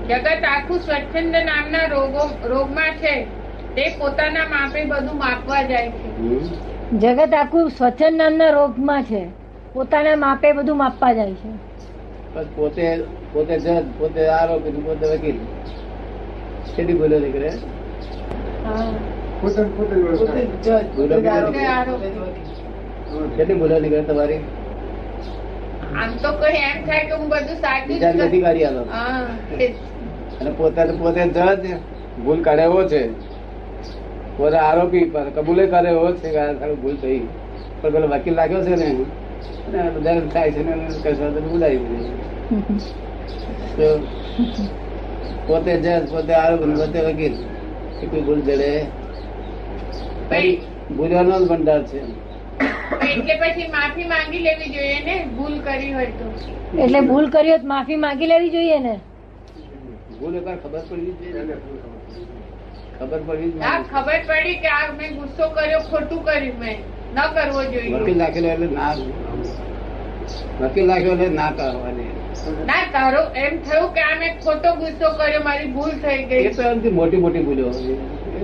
જગત 0.09 0.43
આખું 0.51 0.79
સ્વચ્છંદ 0.79 1.35
નામના 1.49 1.87
રોગો 1.87 2.23
રોગમાં 2.49 2.93
છે. 3.01 3.13
તે 3.75 3.83
પોતાના 3.99 4.47
માપે 4.47 4.85
બધું 4.85 5.17
માપવા 5.17 5.61
જાય 5.63 5.89
છે. 5.89 6.09
જગત 7.03 7.33
આખું 7.33 7.69
સ્વચ્છંદ 7.69 8.15
નામના 8.17 8.49
રોગમાં 8.49 9.03
છે. 9.03 9.21
પોતાના 9.75 10.15
માપે 10.15 10.51
બધું 10.51 10.77
માપવા 10.77 11.13
જાય 11.13 11.33
છે. 11.33 11.51
પોતે 12.55 12.85
પોતે 13.33 13.59
જજ 13.59 13.85
પોતે 13.99 14.27
આરોપી 14.29 14.71
ને 14.71 14.79
પોતે 14.79 15.05
વકીલ. 15.15 15.37
કેટલી 16.75 16.93
ભૂલો 16.93 17.19
નીકળે. 17.19 17.51
પોતે 19.41 19.61
જજ 20.63 20.85
પોતે 20.95 21.15
નીકળે? 21.17 21.67
આરોપી. 21.67 22.48
કેટલી 23.37 23.57
ભૂલો 23.59 23.75
નીકળે 23.79 24.03
તમારી? 24.03 24.41
આમ 25.99 26.11
તો 26.23 26.29
કોઈ 26.41 26.59
એમ 26.69 26.77
થાય 26.87 27.03
કે 27.09 27.13
હું 27.19 27.27
બધું 27.31 27.57
સાચું 27.63 27.95
જ 28.01 28.05
નથી 28.17 28.41
કરી 28.45 28.65
આલો. 28.65 28.81
અને 30.39 30.51
પોતે 30.57 30.81
પોતે 30.99 31.21
જજ 31.27 31.65
ભૂલ 32.23 32.39
કાઢે 32.47 32.63
એવો 32.63 32.81
છે 32.91 33.01
પોતે 34.37 34.57
આરોપી 34.59 35.05
પર 35.13 35.27
કબૂલે 35.35 35.63
કરે 35.73 35.89
એવો 35.89 36.07
છે 36.21 36.29
કે 36.35 36.41
આ 36.41 36.75
ભૂલ 36.81 36.97
થઈ. 37.03 37.21
પણ 37.81 37.91
પેલો 37.93 38.07
વકીલ 38.13 38.35
લાગ્યો 38.35 38.61
છે 38.63 38.73
ને 38.75 38.87
અને 39.67 39.89
બધા 39.95 40.21
થાય 40.33 40.51
છે 40.51 40.61
ને 40.63 40.73
કશું 41.03 41.31
તો 41.35 41.39
બોલાવી 41.49 41.81
દીધું 43.77 44.01
પોતે 45.47 45.71
જજ 45.83 45.87
પોતે 46.13 46.33
આરોપી 46.35 46.75
પોતે 46.81 46.99
વકીલ. 47.07 47.35
કેટલી 47.99 48.23
ભૂલ 48.27 48.41
જડે. 48.47 48.71
ભાઈ, 50.29 50.51
ભૂલવાનો 50.95 51.35
જ 51.41 51.43
ભંડાર 51.49 51.81
છે. 51.83 51.99
એટલે 52.59 53.35
પછી 53.41 53.67
માફી 53.69 54.07
માંગી 54.07 54.41
લેવી 54.41 54.71
જોઈએ 54.71 54.99
ને? 55.01 55.15
ભૂલ 55.35 55.55
કરી 55.61 55.93
હોય 55.93 56.11
તો. 56.13 56.27
એટલે 56.77 57.01
ભૂલ 57.03 57.29
કરી 57.29 57.51
હોત 57.51 57.63
માફી 57.65 57.97
માંગી 57.97 58.27
લેવી 58.27 58.51
જોઈએ 58.51 58.79
ને? 58.81 58.93
ભૂલ 60.19 60.35
એકવાર 60.35 60.57
ખબર 60.59 60.81
પડવી 60.83 61.15
જોઈએ 61.21 61.57
ખબર 62.99 63.19
પડવી 63.21 63.51
જ 63.55 63.73
ખબર 63.89 64.19
પડી 64.27 64.57
કે 64.61 64.69
આ 64.71 64.85
મેં 64.93 65.11
ગુસ્સો 65.17 65.45
કર્યો 65.51 65.81
ખોટું 65.85 66.21
કર્યું 66.23 66.57
મેં. 66.59 66.77
ન 67.13 67.19
કરવો 67.33 67.61
વકીલ 67.61 67.73
જોઈએ 67.73 67.97
એટલે 67.97 68.67
ના 68.69 68.93
વકીલ 70.61 70.87
નાખ્યો 70.87 71.13
એટલે 71.15 71.29
ના 71.31 71.51
કરવાની. 71.53 72.11
ના 72.65 72.83
તારો 72.93 73.21
એમ 73.37 73.53
થયું 73.63 73.89
કે 73.93 74.01
આ 74.03 74.15
મેં 74.19 74.33
ખોટો 74.39 74.69
ગુસ્સો 74.77 75.07
કર્યો 75.17 75.43
મારી 75.43 75.71
ભૂલ 75.71 75.93
થઈ 76.01 76.17
એ 76.17 76.25
ગઈ 76.31 76.55
તો 76.55 76.61
એમથી 76.69 76.93
મોટી 76.93 77.19
મોટી 77.19 77.43
ભૂલો 77.43 77.67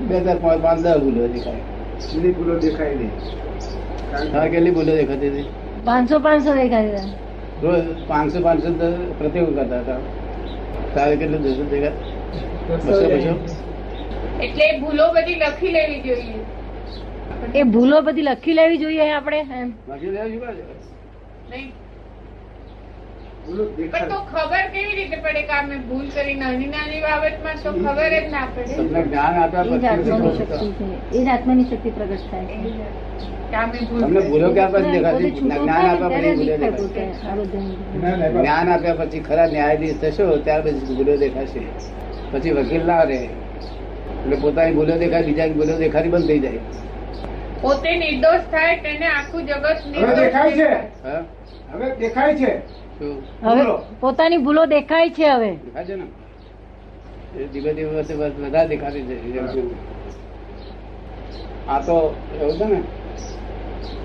બે 0.07 0.15
હજાર 0.19 0.37
પાંચ 0.43 0.79
દસ 0.81 0.97
ભૂલો 1.01 1.27
દેખાય 1.29 1.63
ભૂલો 2.33 2.53
દેખાય 2.59 2.95
નહીં. 2.95 3.13
હા 4.31 4.47
કેટલી 4.49 4.71
ભૂલો 4.71 4.93
દેખાતી 4.93 5.29
હતી? 5.29 5.47
પાંચસો 5.85 6.19
પાંચસો 6.21 6.51
દેખાતી 6.55 6.93
છે. 6.95 7.03
રોજ 7.61 7.81
પાંચસો 8.07 8.39
પાંચસો 8.41 8.69
પ્રતિકૂળ 9.19 9.55
કરતા 9.59 9.81
હતા. 9.81 9.99
તારે 10.95 11.15
કેટલું 11.17 11.41
બસો 11.43 11.63
બસો 12.79 13.33
એટલે 14.39 14.65
ભૂલો 14.79 15.05
બધી 15.13 15.37
લખી 15.41 15.71
લેવી 15.71 16.01
જોઈએ. 16.03 16.39
એ 17.53 17.63
ભૂલો 17.67 17.97
બધી 18.03 18.25
લખી 18.25 18.55
લેવી 18.55 18.79
જોઈએ 18.79 19.05
આપણે 19.11 19.41
લેવા 19.43 20.53
ભૂલો 23.45 23.63
પણ 23.73 24.07
તો 24.09 24.17
ખબર 24.29 24.63
કેવી 24.73 24.95
રીતે 24.99 25.17
પડે 25.19 25.41
કે 25.43 25.53
આ 25.53 25.63
મેં 25.63 25.81
ભૂલ 25.89 26.05
કરી 26.13 26.37
નાની 26.37 26.69
નાની 26.69 27.01
બાબતમાં 27.03 27.57
તો 27.59 27.73
ખબર 27.75 28.13
જ 28.15 28.21
ના 28.29 28.45
પડે. 28.49 28.73
તમને 28.75 29.01
જ્ઞાન 29.05 29.33
એ 29.67 29.77
જ 29.77 29.85
આત્માની 29.87 30.33
શક્તિ 30.39 30.67
એ 31.13 31.19
જ 31.19 31.27
આત્માની 31.29 31.67
શક્તિ 31.67 31.89
પ્રગટ 31.91 32.23
થાય 32.29 32.45
તમને 33.55 34.21
ભૂલો 34.29 34.47
ક્યાં 34.53 34.71
પછી 34.73 34.91
દેખાતી? 34.91 35.31
જ્ઞાન 35.31 35.85
આપ્યા 35.89 36.09
પછી 36.09 36.35
ભૂલો. 36.35 36.55
જ્ઞાન 38.35 38.67
આપ્યા 38.69 39.07
ખરા 39.27 39.47
ન્યાયાધીશ 39.47 39.97
થશો 40.01 40.25
ત્યાર 40.37 40.61
પછી 40.63 40.95
ભૂલો 40.95 41.13
દેખાશે. 41.17 41.61
પછી 42.31 42.53
વકીલ 42.57 42.83
ના 42.85 43.03
રહે. 43.03 43.19
એટલે 44.23 44.35
પોતાની 44.41 44.75
ભૂલો 44.75 44.97
દેખાય 45.03 45.23
બીજાની 45.23 45.53
ભૂલો 45.53 45.73
દેખાડી 45.83 46.09
બંધ 46.09 46.27
થઈ 46.27 46.39
જાય. 46.39 46.61
પોતે 47.61 47.91
નિર્દોષ 48.03 48.43
થાય 48.51 48.75
તેને 48.83 49.07
આખું 49.07 49.41
જગત 49.45 49.65
હવે 49.95 50.13
દેખાય 50.15 50.51
છે. 50.51 50.69
હવે 51.73 51.87
દેખાય 51.99 52.33
છે. 52.35 52.51
હવે 53.43 53.63
પોતાની 53.99 54.37
ભૂલો 54.37 54.63
દેખાય 54.75 55.09
છે 55.09 55.25
હવે. 55.29 55.51
દેખાય 55.65 55.85
છે 55.85 55.95
ને? 55.95 56.05
ધીમે 57.53 57.71
ધીમે 57.73 58.01
વધારે 58.01 58.67
દેખાતી 58.67 59.03
છે 59.07 59.15
આ 61.67 61.79
તો 61.79 61.95
એવું 62.41 62.57
છે 62.57 62.65
ને 62.65 62.79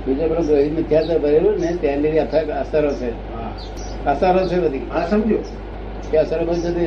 બીજો 0.07 0.23
પેલો 0.23 0.41
ગ્રહિત 0.41 0.73
મિથ્યાત્વ 0.73 1.19
ભરેલું 1.19 1.61
ને 1.61 1.73
તેની 1.73 2.19
અસર- 2.19 2.51
અસરો 2.51 2.93
છે. 2.93 3.11
અસરો 4.05 4.49
છે 4.49 4.61
બધી. 4.61 4.79
હા 4.79 5.07
સમજો. 5.07 5.39
કે 6.11 6.19
અસરો 6.19 6.45
બધી 6.45 6.61
જતી 6.61 6.87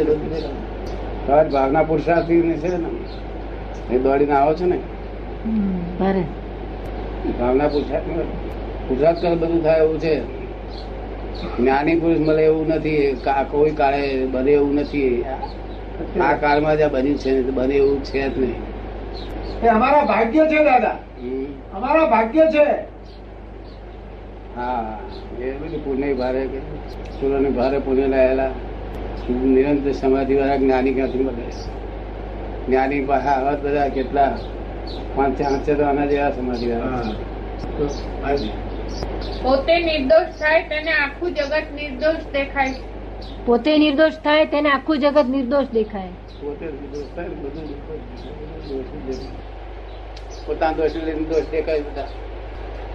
તમારી 1.28 1.50
ભાવના 1.50 1.84
પુરુષાર્થી 1.84 2.42
ને 2.42 2.54
છે 2.54 2.78
ને? 2.78 3.96
એ 3.96 4.00
દોડીને 4.00 4.32
આવો 4.32 4.54
છો 4.54 4.66
ને? 4.66 4.78
ભાવના 7.40 7.68
પુરુષાર્થ 7.68 8.04
પુરુષાર્થ 8.88 9.22
કરે 9.22 9.36
બધું 9.36 9.64
થાય 9.64 9.80
એવું 9.80 10.00
છે. 10.00 10.20
જ્ઞાની 11.58 11.96
પુરુષ 11.96 12.18
મળે 12.18 12.44
એવું 12.44 12.68
નથી. 12.68 13.18
કા- 13.24 13.52
કોઈ 13.52 13.72
કાળે 13.72 14.26
બને 14.26 14.52
એવું 14.52 14.76
નથી. 14.76 15.26
આ 16.22 16.34
કાળમાં 16.34 16.78
જ્યાં 16.78 16.92
બન્યું 16.92 17.18
છે 17.18 17.42
બને 17.42 17.76
એવું 17.76 18.04
છે 18.04 18.30
જ 18.30 18.40
નહીં. 18.40 18.56
અમારા 19.72 20.06
ભાગ્ય 20.06 20.40
છે 20.40 20.64
દાદા. 20.64 20.98
અમારા 21.74 22.06
ભાગ્ય 22.06 22.46
છે. 22.46 22.93
હા 24.56 24.98
એ 25.42 25.52
બધું 25.52 25.86
પુણ્ય 25.86 26.14
ભારે 26.14 26.48
સુરોને 27.20 27.50
ભારે 27.50 27.80
પુણ્ય 27.80 28.08
લાયેલા 28.08 28.52
નિરંતર 29.30 29.92
સમાધિ 29.92 30.36
વાળા 30.36 30.58
જ્ઞાની 30.58 30.94
ક્યાંથી 30.94 31.18
મળે? 31.18 31.46
જ્ઞાની 32.68 33.06
આવા 33.06 33.52
બધા 33.52 33.88
કેટલા? 33.88 34.38
પાંચ 35.16 35.42
પાંચ 35.42 35.70
તો 35.70 35.86
આના 35.86 36.06
જેવા 36.06 36.32
સમાધિ 36.32 36.72
વાળા. 36.72 37.02
પોતે 39.44 39.80
નિર્દોષ 39.80 40.40
થાય 40.40 40.62
તેને 40.62 40.92
આખું 40.92 41.34
જગત 41.34 41.64
નિર્દોષ 41.76 42.34
દેખાય. 42.34 42.74
પોતે 43.46 43.78
નિર્દોષ 43.78 44.14
થાય 44.24 44.46
તેને 44.46 44.70
આખું 44.70 45.00
જગત 45.00 45.26
નિર્દોષ 45.30 45.66
દેખાય. 45.74 46.08
પોતે 46.42 46.66
થાય 47.16 47.28
બધું. 47.28 47.68
પોતાના 50.46 50.72
દોષ 50.72 50.96
લઈને 50.96 51.24
દોષ 51.24 51.52
દેખાય 51.52 51.80
બધા. 51.80 52.08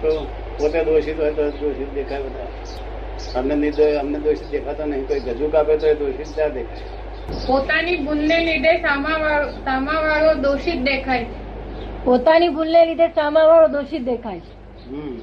તો 0.01 0.27
પોતે 0.59 0.83
દોષિત 0.83 1.19
હોય 1.19 1.31
તો 1.31 1.49
દોષિત 1.49 1.93
દેખાય 1.93 2.21
બધા. 2.21 3.39
અમને 3.39 3.55
લીધે 3.55 3.97
અમને 3.97 4.19
દોષિત 4.19 4.51
દેખાતો 4.51 4.85
નહીં. 4.85 5.07
કોઈ 5.07 5.19
ગજુ 5.19 5.49
કાપે 5.49 5.77
તો 5.77 5.87
એ 5.87 5.93
દોષિત 5.93 6.35
ત્યાં 6.35 6.53
દેખાય? 6.53 6.77
પોતાની 7.47 7.97
ભૂલને 7.97 8.45
લીધે 8.45 8.77
સામા 8.77 9.93
વાળો 10.01 10.33
દોષિત 10.33 10.81
દેખાય 10.81 11.23
છે. 11.23 11.49
પોતાની 12.05 12.49
ભૂલને 12.49 12.85
લીધે 12.85 13.07
સામા 13.07 13.43
વાળો 13.43 13.67
દોષિત 13.67 14.01
દેખાય 14.01 14.39
છે. 14.39 14.89
હમ. 14.89 15.17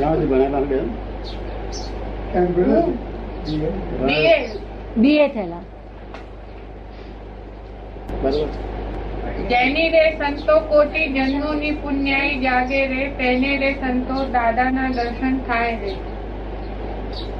મારે 0.00 0.26
ભણેલા 0.26 0.60
બેન. 0.60 0.86
બીએ 4.96 5.26
થયેલા. 5.28 5.64
જેની 9.50 9.88
રે 9.94 10.04
સંતો 10.18 10.54
કોટી 10.70 11.06
જન્મોની 11.14 11.72
પુણ્યાઈ 11.82 12.36
જાગે 12.44 12.80
રે 12.92 13.02
તેને 13.18 13.52
રે 13.62 13.70
સંતો 13.80 14.16
દાદાના 14.36 14.90
દર્શન 14.98 15.34
થાય 15.48 15.74
રે. 15.82 15.92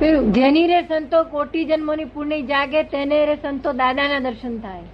પેલું 0.01 0.25
જેની 0.33 0.67
રે 0.73 0.81
સંતો 0.91 1.19
કોટી 1.33 1.65
જન્મોની 1.71 2.09
પુણ્ય 2.17 2.43
જાગે 2.53 2.81
તેને 2.93 3.19
રે 3.27 3.37
સંતો 3.43 3.73
દાદાના 3.83 4.21
દર્શન 4.27 4.55
થાય. 4.59 4.89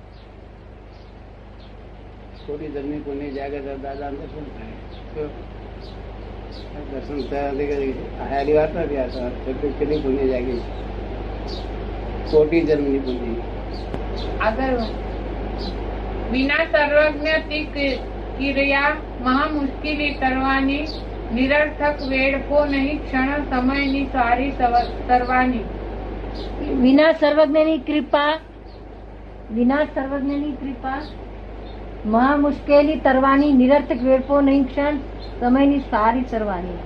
કોટી 2.46 2.70
જન્મી 2.76 3.02
પુણ્ય 3.08 3.28
જાગે 3.38 3.58
તો 3.66 3.74
દાદા 3.82 4.10
દર્શન 4.20 4.46
થાય. 4.54 4.76
દર્શન 6.92 7.18
થયા 7.30 8.28
હારી 8.30 8.56
વાત 8.56 8.72
નથી 8.76 9.00
આ 9.02 9.28
કેટલી 9.44 9.74
કેટલી 9.78 10.00
પુણ્ય 10.06 10.26
જાગી 10.32 10.60
કોટી 12.32 12.60
જન્મની 12.60 12.98
બુદ્ધિ. 12.98 13.42
આગળ 14.40 14.76
વિના 16.30 16.64
સર્વજ્ઞથી 16.64 17.64
કિ- 17.64 18.52
ક્રિયા 18.52 18.82
મહા 19.20 19.46
મુશ્કેલી 19.52 20.10
કરવાની 20.10 20.86
નિરર્થક 21.34 22.02
વેડફો 22.08 22.64
નહીં 22.64 23.04
ક્ષણ 23.04 23.44
સમયની 23.50 24.04
સારી 24.04 24.50
કરવાની. 25.08 25.64
વિના 26.74 27.12
સર્વજ્ઞની 27.12 27.78
કૃપા 27.78 28.38
વિના 29.54 29.84
સર્વજ્ઞની 29.94 30.52
કૃપા 30.52 31.02
મહા 32.06 32.36
મુશ્કેલી 32.36 32.96
તરવાની 32.96 33.52
નિરર્થક 33.52 34.02
વેડફો 34.02 34.40
નહીં 34.40 34.64
ક્ષણ 34.64 34.96
સમયની 35.40 35.78
સારી 35.78 36.24
સરવાની 36.30 36.78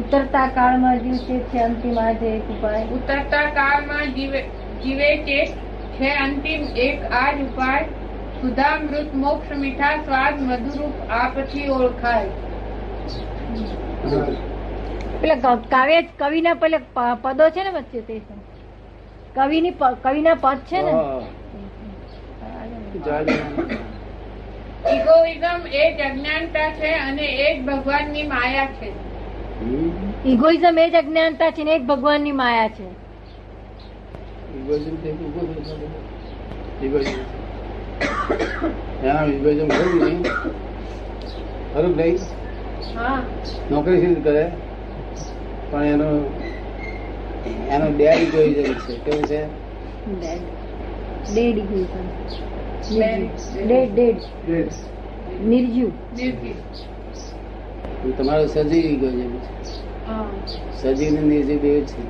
ઉતરતા 0.00 0.46
કાળમાં 0.46 0.98
જીવ 0.98 1.16
છે 1.16 1.38
છે 1.38 1.58
અંતિમ 1.58 1.98
આજે 1.98 2.26
એક 2.26 2.42
ઉપાય 2.42 2.84
ઉતરતા 2.84 3.42
કાળમાં 3.42 4.14
જીવે 4.14 4.44
જીવે 4.82 5.10
છે 5.26 5.38
છે 5.96 6.10
અંતિમ 6.24 6.62
એક 6.84 6.98
આ 7.20 7.32
જ 7.32 7.38
ઉપાય 7.46 7.84
સુધામૃત 8.42 9.10
મોક્ષ 9.22 9.50
મીઠા 9.62 9.96
સ્વાદ 10.04 10.34
મધુરૂપ 10.42 10.94
આપથી 11.16 11.66
ઓળખાય. 11.78 12.30
પેલા 15.22 15.56
કાવ્ય 15.72 15.98
કવિના 16.20 16.54
પેલા 16.62 17.14
પદો 17.24 17.50
છે 17.56 17.62
ને 17.64 17.72
વચ્ચે 17.74 18.00
તે 18.08 18.16
કવિની 19.34 19.74
કવિના 20.04 20.38
પદ 20.44 20.58
છે 20.70 20.78
ને. 20.86 20.92
ઇગોઇઝમ 24.94 25.62
એ 25.82 25.84
જ 25.96 25.98
અજ્ઞાનતા 26.08 26.70
છે 26.80 26.90
અને 27.08 27.26
એ 27.44 27.46
જ 27.54 27.58
ભગવાનની 27.68 28.26
માયા 28.32 28.72
છે. 28.80 28.88
ઇગોઇઝમ 30.32 30.76
એ 30.78 30.88
જ 30.90 30.94
અજ્ઞાનતા 31.02 31.50
છે 31.58 31.62
ને 31.64 31.72
એક 31.74 31.86
ભગવાનની 31.92 32.36
માયા 32.42 32.74
છે. 32.78 32.88
Egoism 34.54 34.94
તે 35.02 35.10
ઊભું 35.12 35.46
થયું 35.64 37.04
છે. 37.04 37.12
એના 39.02 39.24
નહીં. 39.24 40.22
ખરું 41.72 41.96
નહીં? 41.96 42.18
હા. 42.94 43.22
નોકરી 43.70 44.00
સિદ્ધ 44.00 44.22
કરે? 44.22 44.44
પણ 45.70 45.84
એનો 45.84 46.08
એનો 47.68 47.86
ડેડ 47.90 48.30
જાય 48.54 48.74
છે? 48.74 48.94
કેવું 48.98 49.22
છે? 49.22 49.40
ડેડ 51.26 51.58
ઇગોઇઝમ 51.58 52.06
ડેડ 52.90 53.94
ડેડ 53.94 54.20
નિર્જીવ 55.40 55.90
તમારો 58.16 58.46
સજીવ 58.46 59.00
ગયો 59.00 59.40
હા 60.06 60.30
છે. 60.46 60.58
સજીવ 60.72 61.12
ને 61.12 61.20
નિર્જીવ 61.22 61.60
બે 61.60 61.84
છે. 61.84 62.02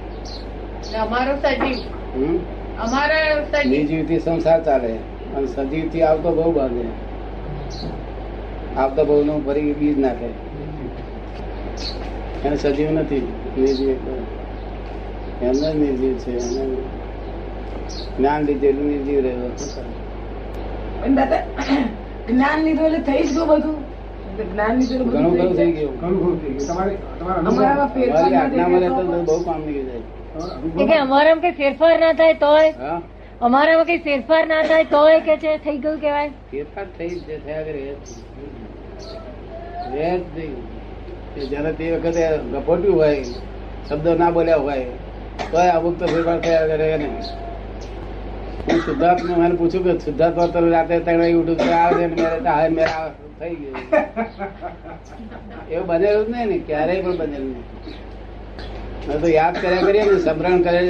અમારો 0.95 1.35
સજીવ? 1.37 2.00
અમારા 2.11 3.63
સજીવ 3.63 4.19
સંસાર 4.19 4.61
ચાલે. 4.65 4.93
અને 5.37 5.47
સજીવથી 5.47 6.03
આવતો 6.03 6.31
બહુ 6.35 6.53
બાંધે 6.53 6.87
આવતો 8.77 9.05
બહુ 9.05 9.25
નું 9.25 9.47
ફરી 9.47 9.73
બીજ 9.73 9.99
નાખે. 9.99 10.31
એને 12.45 12.57
સજીવ 12.57 12.91
નથી. 12.91 13.27
નિર્જીવ 13.59 13.99
એમને 15.43 15.73
જ 15.73 15.77
નિર્જીવ 15.77 16.15
છે. 16.15 16.33
એમને 16.39 16.77
જ્ઞાન 18.19 18.43
લીધેલું 18.43 18.87
નિર્જીવ 18.87 19.19
રહ્યો. 19.21 19.51
જ્ઞાન 22.29 22.59
લીધું 22.65 22.87
એટલે 22.87 23.01
થઈ 23.01 23.23
જ 23.23 23.35
ગયું 23.35 23.49
બધું. 23.49 23.77
જ્ઞાન 24.53 24.75
ઘણું 24.79 24.99
બધું 24.99 25.35
ઘણું 25.37 25.57
થઈ 25.57 25.73
ગયું. 25.73 26.01
ઘણું 26.01 26.19
ઘણું 26.23 26.37
થઈ 26.43 26.53
ગયું. 26.55 26.67
તમારે 26.69 26.95
તમારા 27.51 27.89
આજ્ઞામાં 28.43 28.81
રહેતો 28.81 29.03
બહુ 29.29 29.39
કામ 29.43 29.61
નીકળી 29.61 29.85
જાય. 29.85 30.20
કે 30.81 30.95
અમારામાં 30.97 31.43
કઈ 31.43 31.53
ફેરફાર 31.55 31.95
ના 31.99 32.13
થાય 32.15 32.35
તોય? 32.37 32.71
હા. 32.81 33.01
અમારામાં 33.41 33.87
કઈ 33.87 33.99
ફેરફાર 34.01 34.43
ના 34.47 34.63
થાય 34.65 34.85
તોય 34.87 35.19
કે 35.21 35.35
છે? 35.39 35.53
થઈ 35.65 35.79
ગયું 35.79 35.99
કેવાય 36.01 36.31
ફેરફાર 36.51 36.87
થઈ 36.97 37.11
જ 37.11 37.39
થયા 37.41 37.65
કરે 37.65 37.83
જયારે 41.45 41.73
તે 41.75 41.87
વખતે 41.95 42.23
ગપોટ્યું 42.55 42.95
હોય 42.95 43.25
શબ્દો 43.89 44.11
ના 44.17 44.31
બોલ્યા 44.31 44.61
હોય 44.61 44.87
તોય 45.53 45.71
અમુક 45.77 45.95
તો 45.99 46.05
ફેરફાર 46.09 46.39
થયા 46.41 46.67
કરે 46.71 46.89
ને 46.99 47.09
હું 48.67 48.79
શુદ્ધાર્થ 48.81 49.23
ને 49.25 49.35
મને 49.37 49.55
પૂછ્યું 49.57 49.85
કે 49.87 49.93
શુદ્ધાર્થ 50.05 50.53
તો 50.53 50.61
રાતે 50.67 50.95
ત્રણ 51.01 51.21
વાગે 51.21 51.37
ઉઠું 51.37 51.57
તો 51.59 51.65
આવે 51.77 52.01
છે 52.03 52.07
મેરે 52.15 52.39
તો 52.41 52.51
હવે 52.53 52.69
મેરા 52.71 53.07
થઈ 53.41 53.55
ગયું. 53.57 53.77
એવું 55.71 55.87
બનેલું 55.89 56.25
જ 56.25 56.31
નહીં 56.33 56.49
ને 56.49 56.59
ક્યારેય 56.67 57.03
પણ 57.05 57.17
બનેલું 57.21 57.49
નહીં. 57.49 57.65
તો 59.03 59.29
યાદ 59.31 59.55
કર્યા 59.57 59.85
કરીએ 59.85 60.05
ને 60.07 60.19
સમરણ 60.21 60.63
કરે 60.63 60.81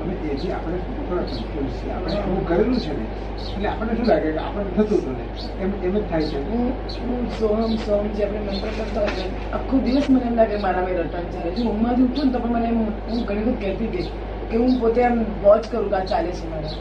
અમે 0.00 0.12
એથી 0.24 0.50
આપણે 0.50 0.78
થોડા 0.98 1.24
confused 1.24 1.74
છીએ. 1.74 1.92
આપણે 1.94 2.14
એવું 2.20 2.44
કરેલું 2.44 2.78
છે 2.78 2.90
એટલે 2.92 3.68
આપણને 3.68 3.94
શું 3.96 4.06
લાગે 4.06 4.28
કે 4.28 4.40
આપણને 4.40 4.70
થતું 4.76 4.98
હતું 4.98 5.14
ને 5.14 5.24
એમ 5.58 5.72
એમ 5.82 5.94
જ 5.94 6.02
થાય 6.04 6.26
છે 6.28 6.38
હું 6.42 6.62
હું 7.00 7.30
સોહમ 7.32 7.72
સોહમ 7.78 8.06
જે 8.12 8.22
આપણે 8.24 8.40
મંત્ર 8.46 8.70
કરતા 8.78 9.02
હોય 9.04 9.16
ને, 9.18 9.26
આખો 9.52 9.74
દિવસ 9.80 10.06
મને 10.08 10.24
એમ 10.24 10.36
લાગે 10.36 10.56
મારા 10.58 10.84
મેં 10.84 10.96
રટણ 10.98 11.28
ચાલે 11.32 11.50
જો 11.54 11.62
ઊંઘમાંથી 11.64 12.06
ઉઠું 12.06 12.26
ને 12.26 12.32
તો 12.32 12.40
પણ 12.40 12.54
મને 12.54 12.68
એમ 12.68 12.78
હું 13.06 13.20
ઘણી 13.24 13.44
વખત 13.46 13.60
કહેતી 13.62 13.88
હતી 13.88 14.08
કે 14.50 14.56
હું 14.58 14.72
પોતે 14.80 15.00
આમ 15.02 15.16
વોચ 15.42 15.62
કરું 15.68 15.88
કે 15.88 15.96
આ 15.96 16.06
ચાલે 16.06 16.30
છે 16.32 16.44
મારા 16.46 16.74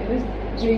એટલે 0.00 0.16
જે 0.58 0.70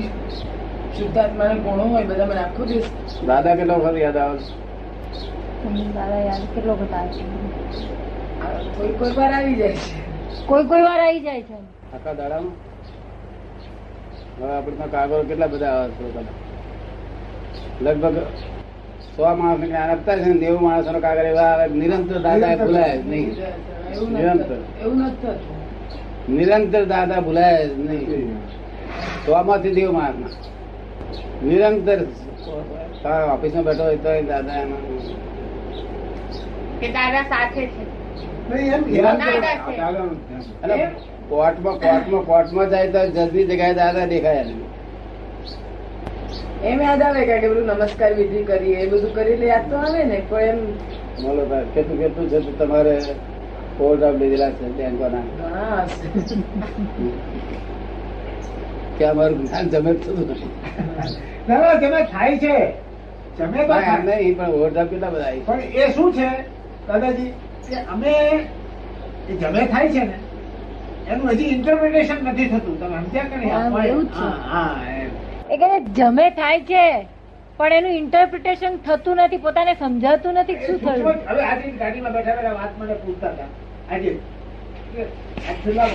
શુદ્ધાત્માના 0.93 1.63
ગુણો 1.65 1.85
હોય 1.89 2.07
બધા 2.07 2.29
મને 2.29 2.41
આખો 2.43 2.63
દિવસ 2.67 2.89
દાદા 3.27 3.57
કેટલો 3.57 3.75
વખત 3.81 3.99
યાદ 3.99 4.19
આવે 4.19 4.39
છે? 4.41 4.53
દાદા 5.65 6.19
યાર 6.19 6.41
કેટલો 6.55 6.75
બધા 6.75 7.07
છે. 7.07 7.25
કોઈ 8.77 8.93
કોઈ 8.93 9.13
વાર 9.13 9.33
આવી 9.33 9.55
જાય 9.55 9.73
છે. 9.73 10.47
કોઈ 10.47 10.65
કોઈ 10.65 10.83
વાર 10.83 11.01
આવી 11.01 11.21
જાય 11.21 11.43
છે. 11.43 11.55
આખા 11.95 12.13
દાડામાં? 12.13 12.53
હવે 14.43 14.57
આપણે 14.57 14.77
કાગળ 14.91 15.23
કેટલા 15.23 15.47
બધા 15.47 15.67
આવે 15.67 15.91
છે. 15.91 16.21
લગભગ 17.85 18.17
સો 19.17 19.35
માણસ 19.35 19.61
જ્ઞાન 19.61 19.91
આપતા 19.91 20.17
છે 20.17 20.25
ને 20.25 20.35
નેવું 20.35 20.63
માણસો 20.63 20.93
નો 20.93 21.01
કાગળ 21.01 21.25
એવા 21.25 21.43
આવે 21.43 21.75
નિરંતર 21.75 22.19
દાદા 22.19 22.57
ભૂલાય 22.57 22.99
જ 22.99 23.07
નહીં. 23.07 23.29
નિરંતર. 24.13 24.57
એવું 24.83 24.97
નથી 24.97 26.35
નિરંતર 26.35 26.85
દાદા 26.85 27.21
ભૂલાય 27.21 27.69
જ 27.69 27.79
નહીં. 27.79 28.39
સો 29.27 29.43
માંથી 29.43 29.75
દેવ 29.75 29.91
માણસ 29.93 30.37
નિરંતર. 31.43 31.99
ઓફિસમાં 33.07 33.65
બેઠો 33.65 33.83
હોય 33.83 33.97
તો 33.97 34.27
દાદા 34.27 34.55
એમાં 34.55 35.28
કે 36.81 36.89
દાદા 36.97 37.25
સાથે 37.33 37.63
છે 37.67 37.83
નહીં 38.51 38.73
એમ 38.75 38.83
દાદા 39.05 39.31
યાદ 39.35 39.61
છે. 39.67 39.73
આ 39.73 39.93
દાદાનું 39.93 40.17
ધ્યાન. 40.29 40.45
અને 40.65 40.77
કોર્ટમાં 41.31 41.77
કોર્ટમાં 41.85 42.25
કોર્ટમાં 42.27 42.69
જાય 42.73 42.89
તો 42.95 43.01
જજની 43.17 43.45
જગ્યાએ 43.47 43.75
દાદા 43.81 44.07
દેખાય 44.13 44.41
એને. 44.43 44.55
એમ 46.65 46.79
યાદ 46.81 47.03
આવે 47.03 47.21
કે 47.27 47.35
બધું 47.45 47.67
નમસ્કાર 47.73 48.13
વિધિ 48.19 48.41
કરીએ 48.45 48.77
એ 48.83 48.87
બધું 48.93 49.13
કરી 49.17 49.49
યાદ 49.49 49.65
તો 49.71 49.77
આવે 49.79 50.01
ને 50.05 50.19
પણ 50.31 50.49
એમ 50.51 50.59
બોલો 51.25 51.43
ભાઈ 51.47 51.69
કેટલું 51.75 51.99
કેટલું 51.99 52.27
છે 52.31 52.39
તો 52.47 52.53
તમારે 52.61 52.95
ઓવરડ્રાફ્ટ 53.81 54.21
લીધેલા 54.23 54.51
છે 54.59 54.67
બેંકોના 54.77 55.25
કે 58.99 59.05
અમારું 59.07 59.41
જ્ઞાન 59.43 59.67
જમે 59.73 59.93
થતું 59.97 60.17
નથી. 60.25 60.51
જમે 61.81 62.01
થાય 62.13 62.35
છે 62.39 62.55
જમે 63.39 63.59
તો 63.61 63.69
ના, 63.69 63.79
એમ 63.79 63.85
થાય. 63.85 64.03
નહીં 64.13 64.35
પણ 64.37 64.51
ઓવરડ્રાફ્ટ 64.57 64.91
કેટલા 64.93 65.11
બધા 65.11 65.33
પણ 65.47 65.61
એ 65.81 65.93
શું 65.93 66.11
છે 66.13 66.29
દાદાજી 66.89 67.33
કે 67.65 67.77
અમે 67.89 68.15
એ 69.29 69.35
જમે 69.35 69.63
થાય 69.67 69.89
છે 69.91 70.05
ને 70.05 70.17
એનું 71.07 71.29
હજી 71.31 71.51
ઇન્ટરપ્રિટેશન 71.51 72.19
નથી 72.25 72.49
થતું. 72.49 72.75
તમે 72.79 72.97
સમજ્યા 73.01 73.29
કે 73.33 73.37
હા, 73.47 73.85
એવું 73.85 74.07
જ 74.07 74.11
છે. 74.11 74.21
હા, 74.21 74.37
હા, 74.47 74.73
એમ. 74.97 75.11
એ 75.51 75.55
કે 75.59 75.69
જમે 75.93 76.27
થાય 76.33 76.61
છે 76.65 76.85
પણ 77.59 77.77
એનું 77.79 77.95
ઇન્ટરપ્રિટેશન 77.95 78.75
થતું 78.83 79.19
નથી 79.19 79.41
પોતાને 79.41 79.75
સમજાતું 79.77 80.35
નથી 80.37 80.59
શું 80.61 80.79
થયું? 80.81 81.17
હવે 81.27 81.43
આજે 81.45 81.67
ગાડીમાં 81.77 82.13
બેઠા 82.13 82.37
બેઠા 82.37 82.55
વાત 82.55 82.73
મને 82.79 82.95
પૂછતા 82.97 83.33
હતા. 83.33 83.49
આજે 83.89 84.11
છેલ્લા 85.63 85.89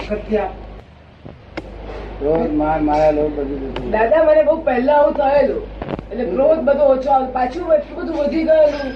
માર 2.51 3.13
લોક 3.13 3.31
બધું 3.37 3.91
દાદા 3.93 4.23
મને 4.25 4.43
બહુ 4.43 4.55
પહેલા 4.65 4.97
આવું 4.97 5.15
થયેલું. 5.15 5.63
એટલે 6.11 6.25
ક્રોધ 6.27 6.61
બધો 6.63 6.85
ઓછો 6.89 7.13
પાછું 7.33 7.73
એટલું 7.75 7.97
બધું 7.99 8.15
વધી 8.19 8.45
ગયેલું. 8.45 8.89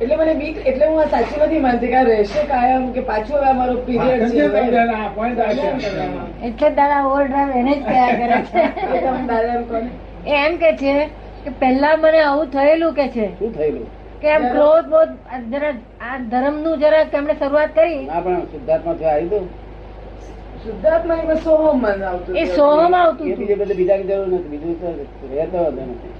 એટલે 0.00 0.16
મને 0.16 0.34
બીક 0.34 0.58
એટલે 0.66 0.86
હું 0.86 1.00
આ 1.00 1.20
નથી 1.20 1.58
માનતી 1.60 1.88
કે 1.88 2.02
રહેશે 2.02 2.44
કાયમ 2.46 2.84
કે 2.92 3.00
પાછું 3.00 3.38
હવે 3.38 3.52
મારો 3.52 3.72
પીરિયડ 3.78 4.22
છે. 4.30 4.44
એટલે 6.42 6.70
દાદા 6.70 7.00
ઓવર 7.06 7.24
ડ્રાઈવ 7.24 7.56
એને 7.56 7.74
જ 7.74 7.82
કયા 7.84 8.14
કરે 8.14 8.38
છે. 8.44 8.62
એમ 9.08 9.90
એ 10.26 10.38
એમ 10.38 10.56
કે 10.56 10.70
છે 10.76 10.94
કે 11.44 11.50
પહેલા 11.60 11.96
મને 11.96 12.22
આવું 12.22 12.48
થયેલું 12.50 12.94
કે 12.94 13.06
છે? 13.08 13.26
શું 13.38 13.52
થયેલું? 13.54 13.90
કે 14.22 14.28
એમ 14.28 14.46
ક્રોધ 14.48 14.88
બોધ 14.88 15.12
જરા 15.50 15.74
આ 16.02 16.16
ધર્મનું 16.30 16.80
જરા 16.80 17.04
તેમણે 17.04 17.34
શરૂઆત 17.34 17.74
કરી. 17.74 18.00
ના 18.06 18.20
પણ 18.20 18.48
શુદ્ધાત્મા 18.52 18.94
થયો 18.94 19.10
આવી 19.10 19.28
દઉં 19.28 19.46
શુદ્ધાત્મા 20.64 21.16
એમાં 21.16 21.44
સોહમ 21.44 21.84
મન 21.84 22.02
આવતું 22.04 22.36
એ. 22.36 22.46
સોહમ 22.56 22.94
આવતું 22.94 23.36
બીજે 23.36 23.54
બધે 23.56 23.74
બીજાની 23.74 24.04
જરૂર 24.04 24.26
નથી. 24.28 24.48
બીજું 24.48 24.74
તો 24.80 24.88
રહેતો 25.30 25.68
નથી. 25.68 26.16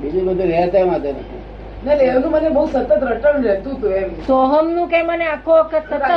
બીજું 0.00 0.24
બધું 0.24 0.46
રહેતા 0.46 0.86
વાંધો 0.86 1.10
નથી. 1.10 1.55
એનું 1.86 2.30
મને 2.30 2.48
બહુ 2.50 2.66
સતત 2.66 2.90
રટણ 3.02 3.42
રહેતું 3.42 3.74
હતું 3.74 3.92
એમ. 3.94 4.10
સોહમનું 4.22 4.88
કે 4.88 5.02
મને 5.04 5.26
આખો 5.26 5.54
વખત 5.62 5.84
સતત 5.90 6.10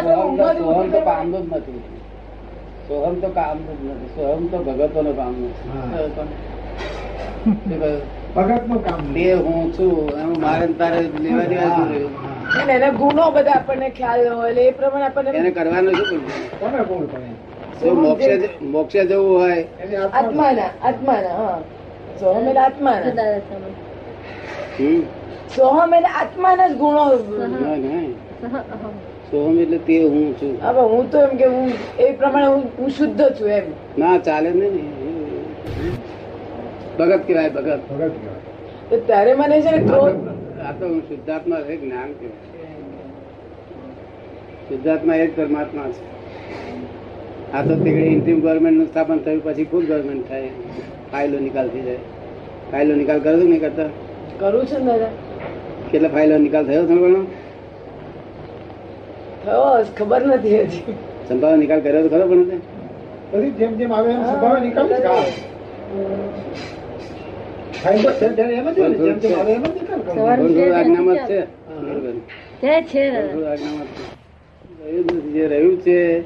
સોહમ 0.58 0.86
તો 0.90 1.00
કામ 1.02 1.28
કામનું 1.28 1.44
જ 1.44 1.52
નથી 1.52 1.80
સોહમ 2.88 3.20
તો 3.22 3.30
કામનું 3.32 3.76
જ 3.78 3.90
નથી. 3.90 4.10
સોહમ 4.16 4.42
તો 4.50 4.58
ભગતો 4.60 5.00
નું 5.02 5.16
કામ 5.16 5.34
નથી 5.36 5.54
ભગતનું 8.36 8.82
કામ 8.84 9.02
બે 9.14 9.26
હું 9.36 9.72
છું 9.74 9.92
એમ 10.16 10.32
મારે 10.40 10.66
ને 10.68 10.76
તારે 10.76 11.00
લેવા 11.18 11.48
દેવા 11.48 12.70
એના 12.70 12.92
ગુણો 12.94 13.26
બધા 13.32 13.56
આપણને 13.56 13.90
ખ્યાલ 13.92 14.22
ન 14.24 14.34
હોય 14.34 14.50
એટલે 14.50 14.64
એ 14.66 14.74
પ્રમાણે 14.74 15.06
આપણને 15.08 15.30
એને 15.34 15.52
કરવાનું 15.52 15.96
શું 16.00 16.22
કોને 16.60 16.80
કોણ 16.86 17.06
કરે? 17.10 17.30
મોક્ષે 17.98 18.34
મોક્ષે 18.68 19.02
જવું 19.06 19.30
હોય. 19.36 19.60
આત્માના 20.14 20.72
આત્માના 20.82 21.36
હા. 21.38 21.60
સોહમ 22.18 22.48
એટલે 22.48 22.62
આત્માના. 22.62 23.74
હમ. 24.80 25.02
સોહમ 25.56 25.94
એટલે 25.94 26.08
આત્માના 26.08 26.68
જ 26.68 26.76
ગુણો 26.76 27.06
ના, 27.38 27.76
ના. 27.76 28.60
સોહમ 29.32 29.60
એટલે 29.60 29.78
તે 29.78 30.04
હું 30.04 30.42
છું. 30.42 30.58
હવે 30.64 30.82
હું 30.82 31.12
તો 31.12 31.22
એમ 31.22 31.38
કે 31.38 31.46
હું 31.46 31.72
એ 32.00 32.12
પ્રમાણે 32.12 32.48
હું 32.80 32.90
શુદ્ધ 32.90 33.22
છું 33.22 33.48
એમ. 33.48 33.64
ના 33.98 34.18
ચાલે 34.18 34.50
ને. 34.50 34.70
ભગત 37.00 37.22
કહેવાય 37.28 37.50
ભગત. 37.50 37.80
ભગત 37.90 38.12
કહેવાય. 38.12 38.40
તો 38.90 38.98
ત્યારે 38.98 39.34
મને 39.34 39.62
છે 39.62 39.72
ને 39.72 39.78
ક્રોધ 39.78 40.16
આ 40.68 40.72
તો 40.72 40.86
હું 40.86 41.02
શુદ્ધાત્મા 41.02 41.62
છે 41.62 41.78
જ્ઞાન 41.78 42.12
કહેવાય. 42.12 42.48
શુદ્ધાત્મા 44.70 45.16
એ 45.16 45.28
જ 45.28 45.32
પરમાત્મા 45.36 45.84
છે. 45.84 46.04
આ 47.54 47.62
તો 47.62 47.76
તે 47.84 47.90
ઇન્ટિમ 47.90 48.40
ગવર્મેન્ટનું 48.40 48.88
સ્થાપન 48.88 49.18
થયું 49.18 49.44
પછી 49.44 49.64
ફૂલ 49.64 49.86
ગવર્મેન્ટ 49.86 50.30
થાય. 50.30 50.50
ફાઇલો 51.12 51.40
નિકાલ 51.40 51.68
થઈ 51.68 51.82
જાય. 51.82 51.98
ફાઇલો 52.72 52.96
નિકાલ 52.96 53.20
કરો 53.20 53.40
છો 53.40 53.46
નહીં 53.46 53.60
કરતા? 53.60 53.90
કરું 54.40 54.66
છું 54.68 54.80
ને 54.80 54.86
દાદા. 54.86 55.29
કેટલા 55.92 56.10
ફાઇલો 56.10 56.38
નિકાલ 56.38 56.66
થયો 56.66 56.86
થોડો 56.86 57.26
થયો 59.44 59.86
ખબર 59.98 60.28
નથી 60.28 60.64
હજી. 60.64 60.84
સંભાવ 61.28 61.56
નિકાલ 61.56 61.80
કર્યો 61.80 62.04
તો 62.04 62.10
ખરો 62.10 62.28
પણ? 62.28 62.62
પછી 63.32 63.52
જેમ 63.52 63.74
જેમ 63.74 63.92
આવે 63.92 64.12
એમ 64.12 64.24
સંભાવે 64.24 64.60
નિકાલ 64.60 64.88
જ 64.88 64.92
રહ્યું 74.80 75.34
જે 75.34 75.48
રહ્યું 75.48 75.82
છે 75.82 76.24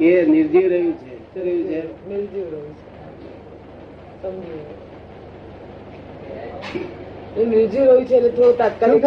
એ 0.00 0.26
નિર્જીવ 0.26 0.66
રહ્યું 0.66 0.94
છે. 1.00 1.40
રહ્યું 1.40 1.68
છે? 1.68 1.82
નિર્જીવ 2.08 2.46
રહું 2.52 2.74
છું. 4.22 4.34
નિર્જીવ 7.36 7.82
રહ્યું 7.82 8.06
છે 8.06 8.14
એટલે 8.16 8.28
થોડું 8.28 8.56
તાત્કાલિક 8.56 9.02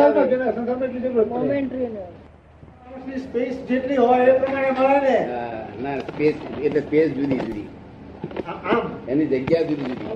space 3.17 3.55
જેટલી 3.67 3.95
હોય 3.95 4.23
એ 4.23 4.39
પ્રમાણે 4.39 4.71
મળે 4.71 4.99
ને. 4.99 5.27
ના 5.83 5.99
સ્પેસ 5.99 6.35
એટલે 6.63 6.81
સ્પેસ 6.81 7.11
જુદી 7.11 7.37
જુદી. 7.37 7.67
આમ. 8.47 8.89
એની 9.07 9.25
જગ્યા 9.25 9.61
જુદી 9.61 9.83
જુદી. 9.83 10.07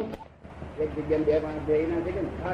એક 0.81 0.89
જગ્યા 0.99 1.17
બે 1.17 1.39
માણસ 1.39 1.61
બે 1.67 1.85
ના? 1.85 1.95
શકે 1.95 2.21
ને. 2.21 2.29
હા, 2.43 2.53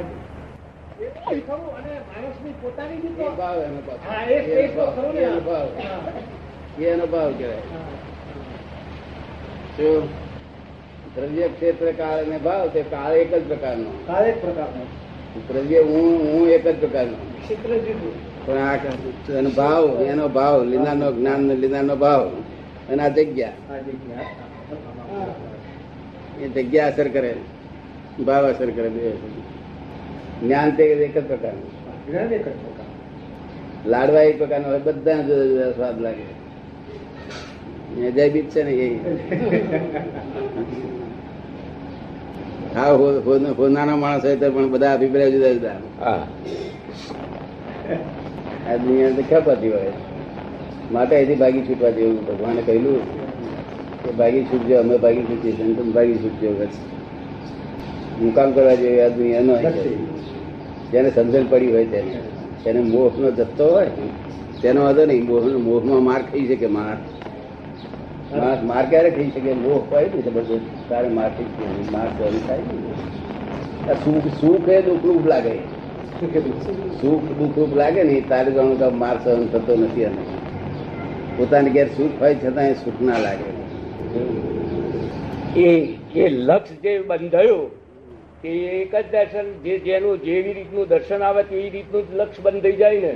દ્રવ્ય 11.15 11.47
ક્ષેત્ર 11.47 11.91
કાળ 11.91 12.25
અને 12.25 12.37
ભાવ 12.37 12.67
તે 12.67 12.81
કાળ 12.81 13.13
એક 13.13 13.35
જ 13.35 13.47
પ્રકારનો. 13.47 13.89
કાળ 14.07 14.25
એક 14.25 14.41
પ્રકારનો. 14.41 14.85
દ્રવ્ય 15.47 15.79
હું 15.79 16.09
હું 16.31 16.47
એક 16.49 16.67
જ 16.67 16.75
પ્રકારનો. 16.79 17.17
પણ 18.45 18.57
આ 18.57 18.75
એનો 19.37 19.49
ભાવ 19.49 20.01
એનો 20.01 20.27
ભાવ 20.27 20.63
લીલાનો 20.63 21.11
જ્ઞાન 21.11 21.51
લીલાનો 21.51 21.95
ભાવ 21.95 22.21
અને 22.89 23.01
આ 23.03 23.09
જગ્યા. 23.09 23.51
એ 26.41 26.47
જગ્યા 26.47 26.87
અસર 26.87 27.07
કરે 27.07 27.33
ભાવ 28.25 28.43
અસર 28.45 28.69
કરે 28.69 28.89
બે 28.89 29.11
જ્ઞાન 30.43 30.69
તે 30.75 30.83
એક 30.83 31.17
જ 31.17 31.25
પ્રકારનું. 31.27 31.69
એક 32.31 32.41
જ 32.41 32.45
પ્રકાર 32.45 32.89
લાડવા 33.89 34.21
એક 34.21 34.37
પ્રકારનો 34.37 34.67
હોય 34.67 34.79
બધા 34.79 35.21
જુદા 35.21 35.43
જુદા 35.43 35.71
સ્વાદ 35.71 36.01
લાગે. 36.01 36.27
એ 38.01 38.11
જયબીજ 38.11 38.47
છે 38.49 38.63
ને 38.63 38.71
એ. 38.71 38.87
હા 42.75 42.91
હો- 42.91 43.21
હો- 43.25 43.69
માણસ 43.95 44.25
હોય 44.25 44.35
તો 44.35 44.51
પણ 44.51 44.69
બધા 44.71 44.93
અભિપ્રાય 44.93 45.31
જુદા 45.31 45.53
જુદા. 45.53 45.81
આ 48.65 48.77
દુનિયા 48.77 49.11
તો 49.11 49.23
ખપાતી 49.23 49.69
હોય. 49.69 49.93
માટે 50.91 51.15
અહીંથી 51.15 51.35
ભાગી 51.35 51.61
છૂટવા 51.69 51.91
જેવું 51.91 52.25
ભગવાને 52.25 52.61
કહ્યું 52.61 53.03
કે 54.03 54.11
ભાગી 54.11 54.45
છૂટજો 54.45 54.79
અમે 54.79 54.97
ભાગી 54.97 55.25
છૂટીએ 55.25 55.53
છીએ 55.57 55.73
તમે 55.75 55.91
ભાગી 55.91 56.17
છૂટજો 56.23 56.49
મુકામ 58.19 58.51
કરવા 58.53 58.75
જેવી 58.75 59.01
આ 59.01 59.07
દુનિયા 59.07 59.41
નો 59.41 59.55
નથી. 59.61 59.95
જેને 60.91 61.09
સમજણ 61.11 61.45
પડી 61.47 61.71
હોય 61.71 61.85
તેને. 61.85 62.15
તેને 62.63 62.81
મોહનો 62.81 63.31
જથ્થો 63.31 63.65
હોય 63.71 63.91
તેનો 64.61 64.81
વાંધો 64.83 65.05
નહીં. 65.05 65.25
મોહ 65.25 65.43
મોહમાં 65.67 66.03
માર 66.03 66.21
ખાઈ 66.21 66.47
શકે 66.47 66.67
માર. 66.67 66.97
માર 68.35 68.55
માર 68.63 68.83
ક્યારે 68.85 69.11
થઈ 69.11 69.29
શકે 69.29 69.51
મોહ 69.57 69.79
હોય 69.87 70.07
ને 70.07 70.21
જબરદસ્ત 70.21 70.85
તારે 70.87 71.09
માર 71.11 71.29
ખાઈ 71.33 71.87
માર 71.89 72.07
કરવી 72.13 72.43
થાય 72.43 73.97
સુખ 73.97 74.29
સુખ 74.37 74.69
એ 74.69 74.79
દુઃખ 74.83 75.05
રૂપ 75.05 75.25
લાગે 75.25 75.53
સુખ 76.15 77.27
દુઃખ 77.33 77.57
રૂપ 77.57 77.75
લાગે 77.75 78.01
ને 78.03 78.17
તારે 78.27 78.49
જાણું 78.51 78.77
તો 78.77 78.89
માર 78.95 79.13
સહન 79.17 79.45
થતો 79.49 79.77
નથી 79.77 80.05
અને 80.05 80.23
પોતાની 81.37 81.73
ઘેર 81.73 81.87
સુખ 81.91 82.19
હોય 82.19 82.35
છતાં 82.37 82.65
એ 82.67 82.75
સુખ 82.77 82.99
ના 83.01 83.19
લાગે 83.19 83.47
એ 85.57 85.69
એ 86.15 86.29
લક્ષ 86.29 86.81
જે 86.81 86.95
બંધાયું 87.03 87.67
તે 88.41 88.53
એક 88.71 88.93
જ 88.93 89.03
દર્શન 89.09 89.51
જે 89.63 89.75
જેનું 89.81 90.23
જેવી 90.23 90.53
રીતનું 90.53 90.87
દર્શન 90.87 91.21
આવે 91.23 91.43
તેવી 91.43 91.69
રીતનું 91.69 92.07
જ 92.07 92.17
લક્ષ 92.17 92.41
બંધાઈ 92.41 92.77
જાય 92.77 92.99
ને 93.01 93.11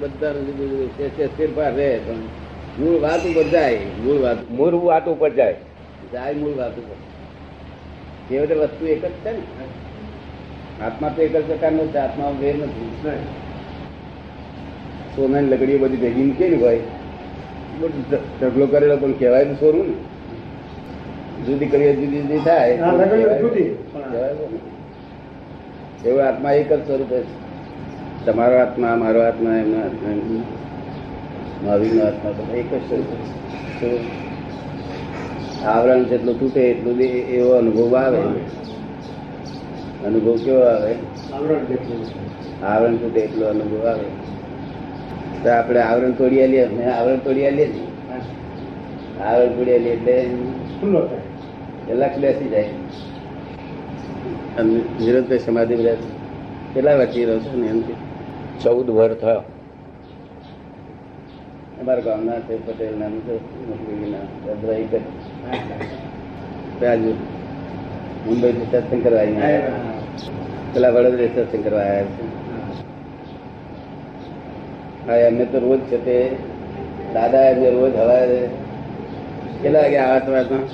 બધા 0.00 1.30
ફેરફાર 1.36 1.72
રહે 1.74 1.88
પણ 2.02 2.47
મૂળ 2.78 2.98
વાત 3.02 3.22
ઉપર 3.26 3.46
જાય 3.54 3.78
મૂળ 4.04 4.18
વાત 4.24 4.38
મૂળ 4.50 4.74
વાત 4.84 5.06
ઉપર 5.08 5.30
જાય. 5.30 5.56
જાય 6.12 6.34
મૂળ 6.34 6.54
વાત 6.56 6.74
ઉપર. 6.78 6.96
છેવટે 8.28 8.54
વસ્તુ 8.54 8.86
એક 8.86 9.04
જ 9.04 9.10
છે 9.24 9.30
ને 9.32 9.42
આત્મા 10.84 11.10
તો 11.16 11.22
એક 11.22 11.36
જ 11.36 11.44
પ્રકારનો 11.46 11.86
છે 11.86 11.98
આત્મા 11.98 12.30
વેર 12.40 12.54
નથી. 12.54 12.90
સોનાની 15.16 15.50
લકડીઓ 15.50 15.78
બધી 15.78 15.96
ભેગી 15.96 16.24
મૂકેલી 16.28 16.60
હોય 16.62 16.80
ઢગલો 18.40 18.66
કરેલો 18.66 18.96
પણ 18.96 19.12
કહેવાય 19.12 19.44
તો 19.44 19.54
સોરું 19.54 19.86
ને. 19.88 19.94
જુદી 21.46 21.66
કરીએ 21.66 21.92
જુદી 21.96 22.20
જુદી 22.22 22.40
થાય. 22.44 22.74
એવો 26.04 26.20
આત્મા 26.20 26.52
એક 26.52 26.72
જ 26.72 26.80
સ્વરૂપે 26.86 27.18
છે. 27.20 27.34
તમારો 28.24 28.56
આત્મા 28.58 28.94
મારો 28.96 29.20
આત્મા 29.22 29.56
એમનો 29.56 29.78
આત્મા. 29.84 30.67
મહાવીરનો 31.62 32.04
આત્મા 32.04 32.30
તો 32.32 32.56
એક 32.56 32.74
જ 32.74 32.82
સ્વરૂપ 32.82 34.00
આવરણ 35.64 36.04
જેટલું 36.04 36.38
તૂટે 36.38 36.60
એટલું 36.60 36.96
દે- 36.96 37.06
એવો 37.08 37.52
અનુભવ 37.52 37.96
આવે. 37.96 38.18
અનુભવ 40.06 40.38
કેવો 40.38 40.60
આવે? 40.60 40.94
આવરણ 41.32 41.64
જેટલું 41.64 42.06
આવરણ 42.66 42.96
તૂટે 42.96 43.20
એટલો 43.20 43.46
અનુભવ 43.46 43.86
આવે. 43.86 44.04
તો 45.42 45.48
આપણે 45.50 45.80
આવરણ 45.80 46.12
તોડી 46.12 46.42
આલીએ 46.42 46.66
ને 46.66 46.84
આવરણ 46.84 47.18
તોડી 47.18 47.46
આલીએ 47.46 47.66
ને 47.66 49.22
આવરણ 49.22 49.56
તોડી 49.56 49.74
આલીએ 49.74 49.92
એટલે 49.92 50.30
ખુલ્લો 50.80 51.06
થાય. 51.06 51.94
લક્ષ 51.94 52.18
બેસી 52.18 52.48
જાય. 52.48 52.70
અને 54.56 54.74
નિરંતર 55.00 55.36
સમાધિ 55.36 55.76
બધા 55.76 55.94
કેટલા 56.74 56.96
વચ્ચે 56.96 57.24
રહો 57.24 57.38
છો 57.38 57.56
ને 57.56 57.66
એમ 57.66 57.82
ચૌદ 58.62 58.90
વર 58.90 59.14
થયો. 59.14 59.42
અમારા 61.78 62.04
ગામના 62.04 62.40
છે 62.40 62.54
પટેલ 62.64 62.94
નામ 62.96 63.14
છે 63.24 63.34
નોકરીના 63.68 64.26
બધા 64.56 64.78
એક 64.78 64.92
જ 64.92 64.94
રાજુ. 66.80 67.12
મુંબઈ 68.24 68.52
થી 68.54 68.68
સત્સંગ 68.72 69.02
કરવા 69.02 69.26
પેલા 70.72 70.92
વડોદરા 70.92 71.30
સત્સંગ 71.36 71.64
કરવા 71.64 71.86
આવ્યા 71.86 72.12
છે. 72.12 72.24
હા 75.04 75.18
એમને 75.22 75.44
તો 75.46 75.58
રોજ 75.60 75.80
છે 75.84 75.98
તે. 76.00 76.16
દાદા 77.12 77.44
એમને 77.46 77.70
રોજ 77.72 77.92
હવા 77.96 78.24
કેટલા 79.56 79.82
વાગે 79.82 79.98
આવે 80.00 80.20
સવારમાં 80.22 80.66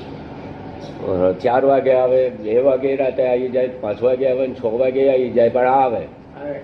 ચાર 1.41 1.63
વાગે 1.65 1.93
આવે 1.95 2.17
બે 2.39 2.57
વાગે 2.63 2.91
રાતે 2.97 3.23
આવી 3.25 3.53
જાય 3.53 3.71
પાંચ 3.81 3.99
વાગે 4.03 4.27
આવે 4.27 4.45
ને 4.45 4.55
છ 4.57 4.75
વાગે 4.77 5.03
આવી 5.07 5.31
જાય 5.33 5.53
પણ 5.53 5.73
આવે. 5.75 6.03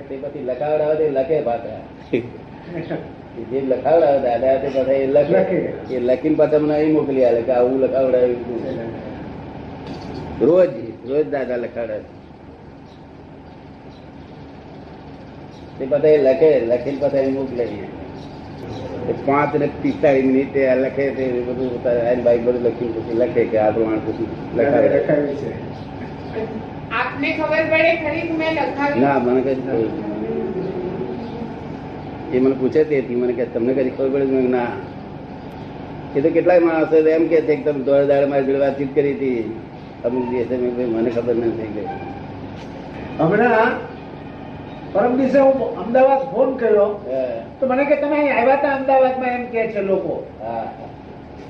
તે 0.00 0.16
પછી 0.18 0.44
લખાવડાવે 0.44 0.96
તે 0.98 1.06
લખે 1.12 1.38
પાછા. 1.42 1.82
જે 3.50 3.58
લખાવડાવે 3.62 4.18
દાદા 4.26 4.56
તે 4.62 4.68
પાછા 4.76 4.98
એ 5.02 5.06
લખે 5.08 5.34
લખે. 5.34 5.58
એ 5.94 6.00
લખીને 6.08 6.36
પાછા 6.40 6.62
મને 6.64 6.74
અહીં 6.74 6.92
મોકલી 6.96 7.24
આલે 7.26 7.42
કે 7.42 7.52
આવું 7.56 7.76
લખાવડાવ્યું 7.84 8.42
તું. 8.46 8.62
રોજ 10.42 10.72
રોજ 11.10 11.24
દાદા 11.34 11.58
લખાવડાવે 11.58 12.08
તે 15.78 15.84
બધા 15.86 16.14
એ 16.16 16.20
લખે 16.26 16.50
લખીને 16.70 16.98
પાછા 17.02 17.20
અહીં 17.22 17.34
મોકલે 17.34 17.64
એ 19.08 19.14
પાંચ 19.26 19.52
ને 19.60 19.66
પિસ્તાળીસ 19.82 20.26
મિનિટે 20.26 20.60
આ 20.66 20.76
લખે 20.76 21.04
તે 21.16 21.24
બધું 21.46 21.70
પોતાને 21.74 22.00
આઈને 22.02 22.22
બાઈક 22.26 22.42
બધું 22.46 22.62
લખીને 22.66 22.92
પછી 22.98 23.18
લખે 23.20 23.42
કે 23.52 23.56
આ 23.60 23.70
પ્રમાણે 23.74 24.02
પછી 24.06 24.28
લખાવે 24.56 24.88
લખાવી 24.94 25.36
છે 25.40 25.50
આપને 26.98 27.28
ખબર 27.38 27.64
પડે 27.72 27.90
ખરી 28.02 28.24
કે 28.28 28.34
મેં 28.40 28.52
લખાવ્યું 28.58 29.02
ના 29.02 29.18
મને 29.20 29.40
કઈ 29.42 29.56
ખબર 29.58 29.78
નથી. 29.82 30.09
એ 32.32 32.40
મને 32.40 32.54
પૂછે 32.54 32.84
તેથી 32.84 33.14
મને 33.14 33.32
કે 33.32 33.44
તમને 33.44 33.72
કદી 33.74 33.90
ખબર 33.90 34.08
પડે? 34.08 34.24
ના. 34.24 34.66
એ 36.16 36.20
તો 36.20 36.28
કેટલાય 36.30 36.58
માણસો 36.58 36.96
એમ 36.96 37.26
કે 37.26 37.40
છે 37.40 37.56
કે 37.56 37.62
તમે 37.62 37.84
દોડ 37.84 38.06
દાડ 38.06 38.28
મારી 38.28 38.44
જોડે 38.44 38.58
વાતચીત 38.58 38.94
કરી 38.94 39.12
હતી. 39.12 39.60
અમુક 40.04 40.28
દિવસે 40.30 40.56
મેં 40.56 40.88
મને 40.88 41.10
ખબર 41.10 41.34
નથી 41.34 41.68
કે 41.74 41.86
હમણાં 43.18 43.70
પરમ 44.92 45.16
દિવસે 45.16 45.38
હું 45.38 45.84
અમદાવાદ 45.84 46.18
ફોન 46.18 46.56
કર્યો. 46.56 46.86
તો 47.60 47.66
મને 47.66 47.84
કે 47.84 47.96
તમે 47.96 48.16
અહીં 48.16 48.40
આવ્યા 48.40 48.54
હતા 48.54 48.68
અમદાવાદમાં? 48.68 49.28
એમ 49.28 49.44
કે 49.44 49.66
છે 49.68 49.82
લોકો. 49.82 50.26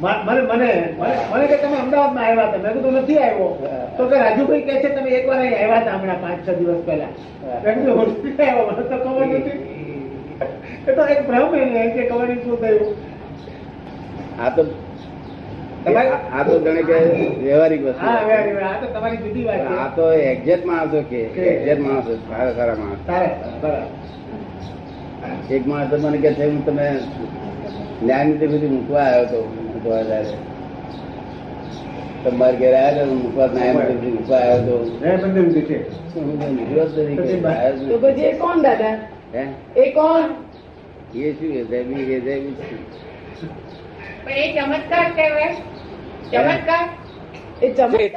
મને 0.01 0.41
મને 0.41 0.95
મને- 1.33 1.47
કે 1.47 1.57
તમે 1.57 1.77
અમદાવાદમાં 1.77 2.27
આવ્યા 2.27 2.45
હતા? 2.45 2.63
મેં 2.63 2.73
કીધું 2.73 2.93
નથી 2.93 3.19
આવ્યો. 3.19 3.69
તો 3.97 4.09
કે 4.09 4.19
રાજુભાઈ 4.19 4.61
કે 4.61 4.73
છે 4.73 4.89
તમે 4.89 5.11
એકવાર 5.11 5.39
અહીં 5.39 5.63
આવ્યા 5.63 5.81
હતા 5.81 5.91
હમણાં 5.91 6.23
પાંચ 6.23 6.49
છ 6.49 6.59
દિવસ 6.59 6.83
પહેલા. 6.87 7.07
મેં 7.65 7.75
કીધું 7.75 8.01
આવ્યો. 8.01 8.67
મને 8.67 8.83
તો 8.83 8.97
ખબર 9.05 9.27
નથી. 9.27 9.70
એ 10.83 10.93
તો 10.93 11.03
એક 11.07 11.21
ભ્રમ 11.27 11.55
એને 11.57 11.83
કે 11.95 12.03
ખબર 12.05 12.29
શું 12.43 12.57
થયું 12.59 12.93
આ 14.39 14.51
તો 14.51 14.63
આ 16.31 16.43
તો 16.45 16.53
જાણે 16.61 16.83
કે 16.83 16.97
વ્યવહારિક 17.41 17.81
વસ્તુ 17.83 18.05
આ 18.05 18.75
તો 18.81 18.87
તમારી 18.89 19.19
જુદી 19.19 19.45
વાત 19.45 19.61
છે. 19.61 19.75
આ 19.77 19.89
તો 19.97 20.05
એક્ઝેક્ટ 20.25 20.65
માણસો 20.67 20.99
કે 21.05 21.21
એક્ઝેક્ટ 21.47 21.83
માણસો 21.83 22.13
સારા 22.29 22.55
સારા 22.55 22.77
માણસ. 22.77 23.01
એક 25.51 25.63
માણસ 25.67 25.93
મને 26.03 26.19
કે 26.19 26.31
છે 26.35 26.45
હું 26.45 26.63
તમે 26.65 26.87
ન્યાય 28.03 28.25
નીતિ 28.25 28.47
બધી 28.47 28.69
મૂકવા 28.69 29.07
આવ્યો 29.07 29.25
હતો 29.25 29.41
મૂકવા 29.65 30.03
ત્યારે 30.05 30.35
તમારે 32.25 32.57
ઘેર 32.57 32.75
આવ્યા 32.75 32.93
હતા 32.95 33.15
મૂકવા 33.15 33.49
ન્યાય 33.49 33.73
નીતિ 33.81 33.97
બધી 33.97 34.13
મૂકવા 34.13 34.43
આવ્યો 34.43 34.79
હતો 34.79 35.01
તો 36.13 36.49
નીકળ્યો 36.51 36.89
તો 38.13 38.39
કોણ 38.39 38.63
દાદા? 38.63 38.95
હે? 39.35 39.43
એ 39.77 39.91
કોણ? 39.93 40.25
એ 41.15 41.33
શું. 41.33 41.51
પણ 44.25 44.31
એ 44.31 44.53
ચમત્કાર 44.53 45.07
કહેવાય. 45.17 45.55
ચમત્કાર? 46.33 46.89
એ 47.63 47.65
ચમત્કાર 47.75 48.03
એ 48.03 48.09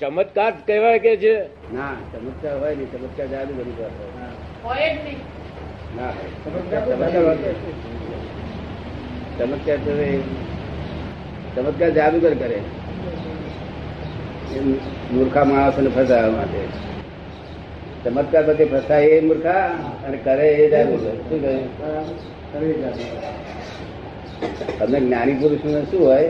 ચમત્કાર 0.00 0.52
કહેવાય 0.66 0.98
કે 0.98 1.16
છે 1.16 1.34
ના 1.74 1.94
ચમત્કાર 2.12 2.54
હોય 2.60 2.74
નહીં. 2.74 2.92
ચમત્કાર 2.92 3.26
જાદુ 3.26 3.54
બની 3.54 3.74
હોય 3.78 3.90
હોય 4.62 4.90
ના 5.96 6.12
ચમત્કાર. 9.38 9.78
ચમત્કાર 11.56 11.90
જાદુગર 11.90 12.34
કરે 12.34 12.60
એ 14.54 14.60
મૂર્ખા 15.12 15.44
માણસોને 15.44 15.90
ફસાવવા 15.90 16.30
માટે. 16.30 16.62
ચમત્કાર 18.04 18.42
પછી 18.46 18.64
ફસાય 18.64 19.04
એ 19.04 19.20
મૂર્ખા? 19.20 19.70
અને 20.08 20.18
કરે 20.24 20.46
એ 20.54 20.68
જાદુગર 20.70 21.16
શું 21.28 21.40
કરે 21.42 21.54
તમને 24.78 24.98
જ્ઞાની 25.00 25.34
પુરુષ 25.40 25.62
શું 25.90 26.02
હોય? 26.06 26.28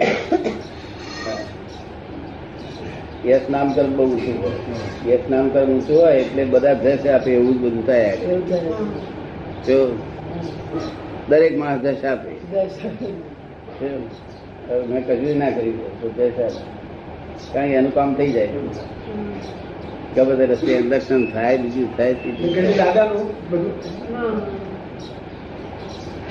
યશ 3.26 3.46
નામ 3.50 3.72
કર્મ 3.72 3.92
બહુ 3.96 4.04
ઊંચું 4.04 4.36
હોય 4.42 5.12
યશ 5.12 5.26
નામ 5.30 5.48
કર્મ 5.48 5.70
ઊંચું 5.74 5.96
હોય? 6.00 6.16
એટલે 6.22 6.44
બધા 6.44 6.74
જશ 6.84 7.06
આપે 7.06 7.30
એવું 7.34 7.54
જ 7.54 7.58
બધું 7.64 7.84
થાય. 7.86 8.16
જો 9.66 9.78
દરેક 11.28 11.54
માણસ 11.58 11.80
જશ 11.82 12.04
આપે. 12.04 12.32
મેં 14.88 15.02
કશું 15.06 15.38
ના 15.38 15.50
કર્યું. 15.50 16.00
તો 16.00 16.06
જશ 16.18 16.40
આપે. 16.40 16.60
કારણ 17.52 17.68
કે 17.68 17.74
એનું 17.74 17.94
કામ 17.94 18.14
થઈ 18.14 18.30
જાય. 18.32 18.48
ગમે 20.14 20.34
તે 20.38 20.44
રસ્તે 20.50 20.72
દર્શન 20.90 21.22
થાય 21.32 21.56
બીજું 21.62 21.88
થાય 21.96 22.12
એ 22.12 22.16
ત્રીજું 22.20 22.50
ઘડી 22.54 22.74
થાય. 22.78 22.78
દાદાનું 22.80 23.24
બધું 23.50 23.72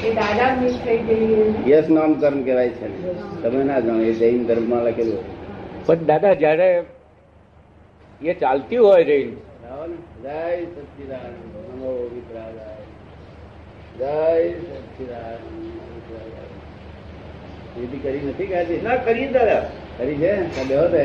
એ 0.06 0.10
દાદા 0.20 0.52
મિસ 0.62 0.76
થઈ 0.86 1.00
ગઈ 1.08 1.72
યશ 1.72 1.90
નામ 1.98 2.12
કર્મ 2.22 2.40
કહેવાય 2.48 2.72
છે 2.80 2.88
ને. 2.92 2.98
તમે 3.42 3.62
ના 3.70 3.82
જાણો 3.86 4.04
એ 4.12 4.14
જૈન 4.22 4.42
ધર્મમાં 4.50 4.82
લખેલું 4.88 5.18
હોય. 5.18 5.28
પણ 5.88 6.06
દાદા 6.12 6.34
જયારે 6.42 6.70
એ 8.22 8.34
ચાલતી 8.42 8.82
હોય 8.86 9.04
રહી 9.10 9.28
આવો 9.70 9.86
ને. 9.92 9.98
જય 10.24 10.40
સચ્ચિદાનંદ 10.74 11.54
નમો 11.74 11.92
વિતરાગાય 12.14 12.86
જય 14.00 14.16
સચ્ચિદાનંદ 14.80 15.46
વિધિ 17.78 17.98
કરી 18.04 18.24
નથી 18.28 18.50
કાજી 18.52 18.82
ના 18.90 18.98
કરી 19.08 19.30
દાદા 19.38 19.64
કરી 19.98 20.18
છે 20.22 20.32
તો 20.56 20.62
બેહો 20.70 20.86
તે. 20.94 21.04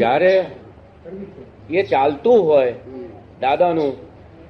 જયારે 0.00 0.34
એ 1.70 1.82
ચાલતું 1.82 2.38
હોય 2.46 2.74
દાદાનું. 3.40 3.92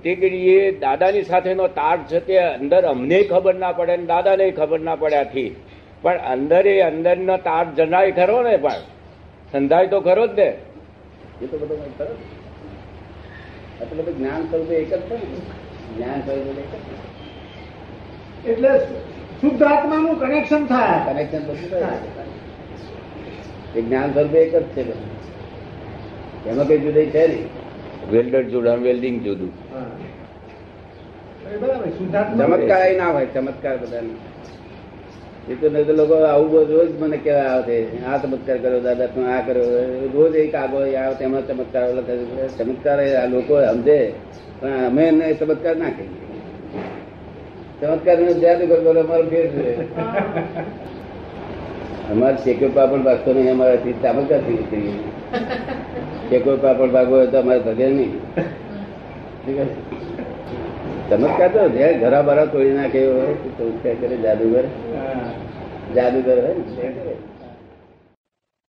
તે 0.03 0.15
ઘડી 0.15 0.55
એ 0.57 0.59
દાદાની 0.79 1.25
સાથેનો 1.25 1.67
તાર 1.81 1.99
છે 2.11 2.21
તે 2.21 2.39
અંદર 2.39 2.83
અમને 2.85 3.19
ખબર 3.23 3.55
ના 3.55 3.73
પડે 3.73 3.97
ને 3.97 4.07
દાદાને 4.07 4.47
ખબર 4.51 4.81
ના 4.81 4.97
પડે 4.97 5.17
આથી. 5.17 5.51
પણ 6.03 6.19
અંદર 6.33 6.65
એ 6.67 6.77
અંદરનો 6.81 7.37
તાર 7.49 7.65
જણાય 7.77 8.13
ખરો 8.13 8.39
ને 8.43 8.57
પણ. 8.57 8.83
સંધાય 9.53 9.87
તો 9.87 10.01
ખરો 10.01 10.27
જ 10.27 10.33
ને. 10.37 10.49
એ 11.43 11.47
તો 11.47 11.57
બધો 11.59 11.77
તો 13.81 13.95
બધું 13.97 14.15
જ્ઞાન 14.19 14.43
સ્વરૂપ 14.51 14.71
એક 14.71 14.91
જ 14.91 14.93
છે 15.09 15.17
જ્ઞાન 15.97 16.19
સ્વરૂપ 16.21 16.59
એક 16.63 16.71
જ 16.73 18.51
એટલે 18.51 18.73
શુદ્ધ 19.41 19.63
આત્માનું 19.63 20.15
કનેક્શન 20.21 20.63
થાય. 20.67 20.99
કનેક્શન 21.09 21.43
બધું 21.49 21.69
થાય. 21.71 21.99
એ 23.77 23.81
જ્ઞાન 23.81 24.09
સ્વરૂપ 24.13 24.35
એક 24.35 24.51
જ 24.53 24.65
છે 24.75 24.83
બધું. 24.83 25.22
એમાં 26.49 26.67
કઈ 26.67 26.79
જુદાઈ 26.79 27.11
છે 27.11 27.23
નહીં. 27.27 27.49
વેલ્ડર 28.11 28.43
જોડાણ 28.45 28.81
વેલ્ડિંગ 28.81 29.17
જુદું. 29.25 29.53
ચમત્કાર 32.39 32.91
ના 32.97 33.11
હોય 33.13 33.27
ચમત્કાર 33.27 33.77
બધા 33.79 34.03
એ 35.49 35.55
તો 35.55 35.67
નહીં 35.69 35.87
તો 35.87 35.93
લોકો 35.93 36.15
આવું 36.25 36.49
બધું 36.53 36.69
રોજ 36.73 36.91
મને 37.01 37.17
કેવા 37.19 37.49
આવે 37.49 37.77
છે 37.91 37.99
આ 38.07 38.19
ચમત્કાર 38.19 38.59
કર્યો 38.59 38.81
દાદા 38.81 39.09
તમે 39.09 39.27
આ 39.29 39.43
કર્યો 39.43 39.69
રોજ 40.15 40.35
એક 40.37 40.55
આગો 40.55 40.79
આવે 40.79 41.15
તેમાં 41.15 41.45
ચમત્કાર 41.49 41.87
ચમત્કાર 42.59 42.99
આ 43.15 43.27
લોકો 43.27 43.55
સમજે 43.69 43.99
પણ 44.61 44.85
અમે 44.87 45.03
એને 45.05 45.27
ચમત્કાર 45.35 45.77
ના 45.77 45.93
કહીએ. 45.97 46.11
ચમત્કાર 47.81 48.19
નો 48.19 48.33
જાદુગર 48.43 48.69
કરતો 48.77 49.01
અમારો 49.01 49.25
ફેર 49.27 49.47
છે. 49.55 49.65
અમારે 52.13 52.39
શેક્યો 52.45 52.71
પણ 52.71 53.03
ભાગતો 53.05 53.31
નહીં 53.33 53.53
અમારાથી 53.53 53.97
ચમત્કારથી 54.03 54.61
શેક્યો 56.33 56.57
પાપડ 56.57 56.91
ભાગવો 56.91 57.15
હોય 57.17 57.27
તો 57.27 57.39
અમારે 57.39 57.61
ભગે 57.61 57.87
નહીં 57.87 58.13
ઠીક 59.43 59.57
છે? 59.57 59.65
ચમત્કાર 61.11 61.51
તો 61.51 61.69
જે 61.69 61.95
ઘરા 61.95 62.23
બરા 62.23 62.47
તોડી 62.47 62.71
નાખે 62.71 62.99
એવો 62.99 63.15
હોય 63.15 63.35
તો 63.59 63.65
જાદુગર 64.23 64.65
હા. 64.65 65.29
જાદુગર 65.95 66.39
હોય 66.39 66.55
ને. 66.55 67.32